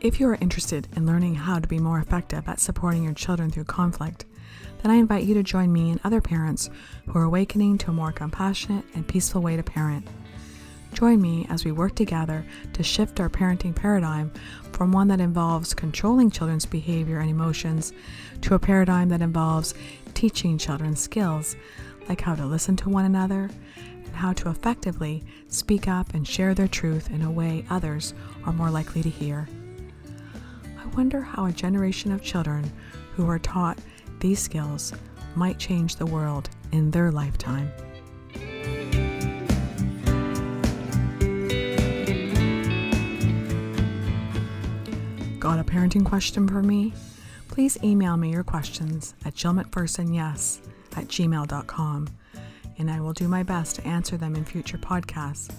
If 0.00 0.18
you 0.18 0.28
are 0.28 0.38
interested 0.40 0.88
in 0.96 1.04
learning 1.04 1.34
how 1.34 1.58
to 1.58 1.68
be 1.68 1.78
more 1.78 2.00
effective 2.00 2.48
at 2.48 2.58
supporting 2.58 3.04
your 3.04 3.12
children 3.12 3.50
through 3.50 3.64
conflict, 3.64 4.24
then 4.82 4.90
I 4.90 4.94
invite 4.94 5.24
you 5.24 5.34
to 5.34 5.42
join 5.42 5.70
me 5.70 5.90
and 5.90 6.00
other 6.02 6.22
parents 6.22 6.70
who 7.06 7.18
are 7.18 7.24
awakening 7.24 7.76
to 7.78 7.90
a 7.90 7.92
more 7.94 8.12
compassionate 8.12 8.86
and 8.94 9.06
peaceful 9.06 9.42
way 9.42 9.56
to 9.56 9.62
parent. 9.62 10.08
Join 10.92 11.20
me 11.20 11.46
as 11.48 11.64
we 11.64 11.72
work 11.72 11.94
together 11.94 12.44
to 12.72 12.82
shift 12.82 13.20
our 13.20 13.30
parenting 13.30 13.74
paradigm 13.74 14.32
from 14.72 14.92
one 14.92 15.08
that 15.08 15.20
involves 15.20 15.72
controlling 15.74 16.30
children's 16.30 16.66
behavior 16.66 17.20
and 17.20 17.30
emotions 17.30 17.92
to 18.42 18.54
a 18.54 18.58
paradigm 18.58 19.08
that 19.10 19.22
involves 19.22 19.74
teaching 20.14 20.58
children 20.58 20.96
skills 20.96 21.56
like 22.08 22.20
how 22.20 22.34
to 22.34 22.44
listen 22.44 22.76
to 22.76 22.88
one 22.88 23.04
another 23.04 23.48
and 23.76 24.14
how 24.16 24.32
to 24.32 24.50
effectively 24.50 25.22
speak 25.48 25.86
up 25.86 26.12
and 26.12 26.26
share 26.26 26.54
their 26.54 26.68
truth 26.68 27.10
in 27.10 27.22
a 27.22 27.30
way 27.30 27.64
others 27.70 28.14
are 28.44 28.52
more 28.52 28.70
likely 28.70 29.02
to 29.02 29.08
hear. 29.08 29.48
I 30.78 30.86
wonder 30.96 31.20
how 31.20 31.46
a 31.46 31.52
generation 31.52 32.10
of 32.10 32.22
children 32.22 32.70
who 33.14 33.28
are 33.28 33.38
taught 33.38 33.78
these 34.18 34.40
skills 34.40 34.92
might 35.34 35.58
change 35.58 35.96
the 35.96 36.06
world 36.06 36.50
in 36.72 36.90
their 36.90 37.12
lifetime. 37.12 37.70
Got 45.50 45.58
a 45.58 45.64
parenting 45.64 46.06
question 46.06 46.46
for 46.46 46.62
me? 46.62 46.94
Please 47.48 47.76
email 47.82 48.16
me 48.16 48.30
your 48.30 48.44
questions 48.44 49.16
at 49.24 49.34
jillmcphersonyes 49.34 50.60
at 50.96 51.08
gmail.com 51.08 52.08
and 52.78 52.88
I 52.88 53.00
will 53.00 53.12
do 53.12 53.26
my 53.26 53.42
best 53.42 53.74
to 53.74 53.84
answer 53.84 54.16
them 54.16 54.36
in 54.36 54.44
future 54.44 54.78
podcasts. 54.78 55.52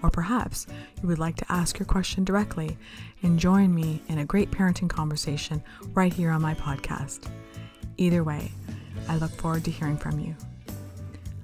Or 0.00 0.10
perhaps 0.10 0.68
you 1.02 1.08
would 1.08 1.18
like 1.18 1.34
to 1.38 1.52
ask 1.52 1.76
your 1.76 1.86
question 1.86 2.22
directly 2.22 2.78
and 3.24 3.36
join 3.36 3.74
me 3.74 4.00
in 4.06 4.18
a 4.18 4.24
great 4.24 4.52
parenting 4.52 4.88
conversation 4.88 5.60
right 5.92 6.12
here 6.12 6.30
on 6.30 6.40
my 6.40 6.54
podcast. 6.54 7.28
Either 7.96 8.22
way, 8.22 8.52
I 9.08 9.16
look 9.16 9.32
forward 9.32 9.64
to 9.64 9.72
hearing 9.72 9.96
from 9.96 10.20
you. 10.20 10.36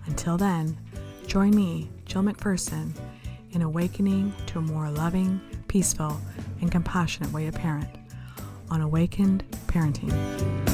Until 0.06 0.36
then, 0.36 0.78
join 1.26 1.50
me, 1.50 1.90
Jill 2.06 2.22
McPherson, 2.22 2.92
in 3.50 3.62
awakening 3.62 4.32
to 4.46 4.60
a 4.60 4.62
more 4.62 4.88
loving, 4.88 5.40
peaceful, 5.66 6.20
and 6.62 6.72
compassionate 6.72 7.30
way 7.32 7.44
to 7.44 7.52
parent 7.52 7.90
on 8.70 8.80
Awakened 8.80 9.44
Parenting. 9.66 10.71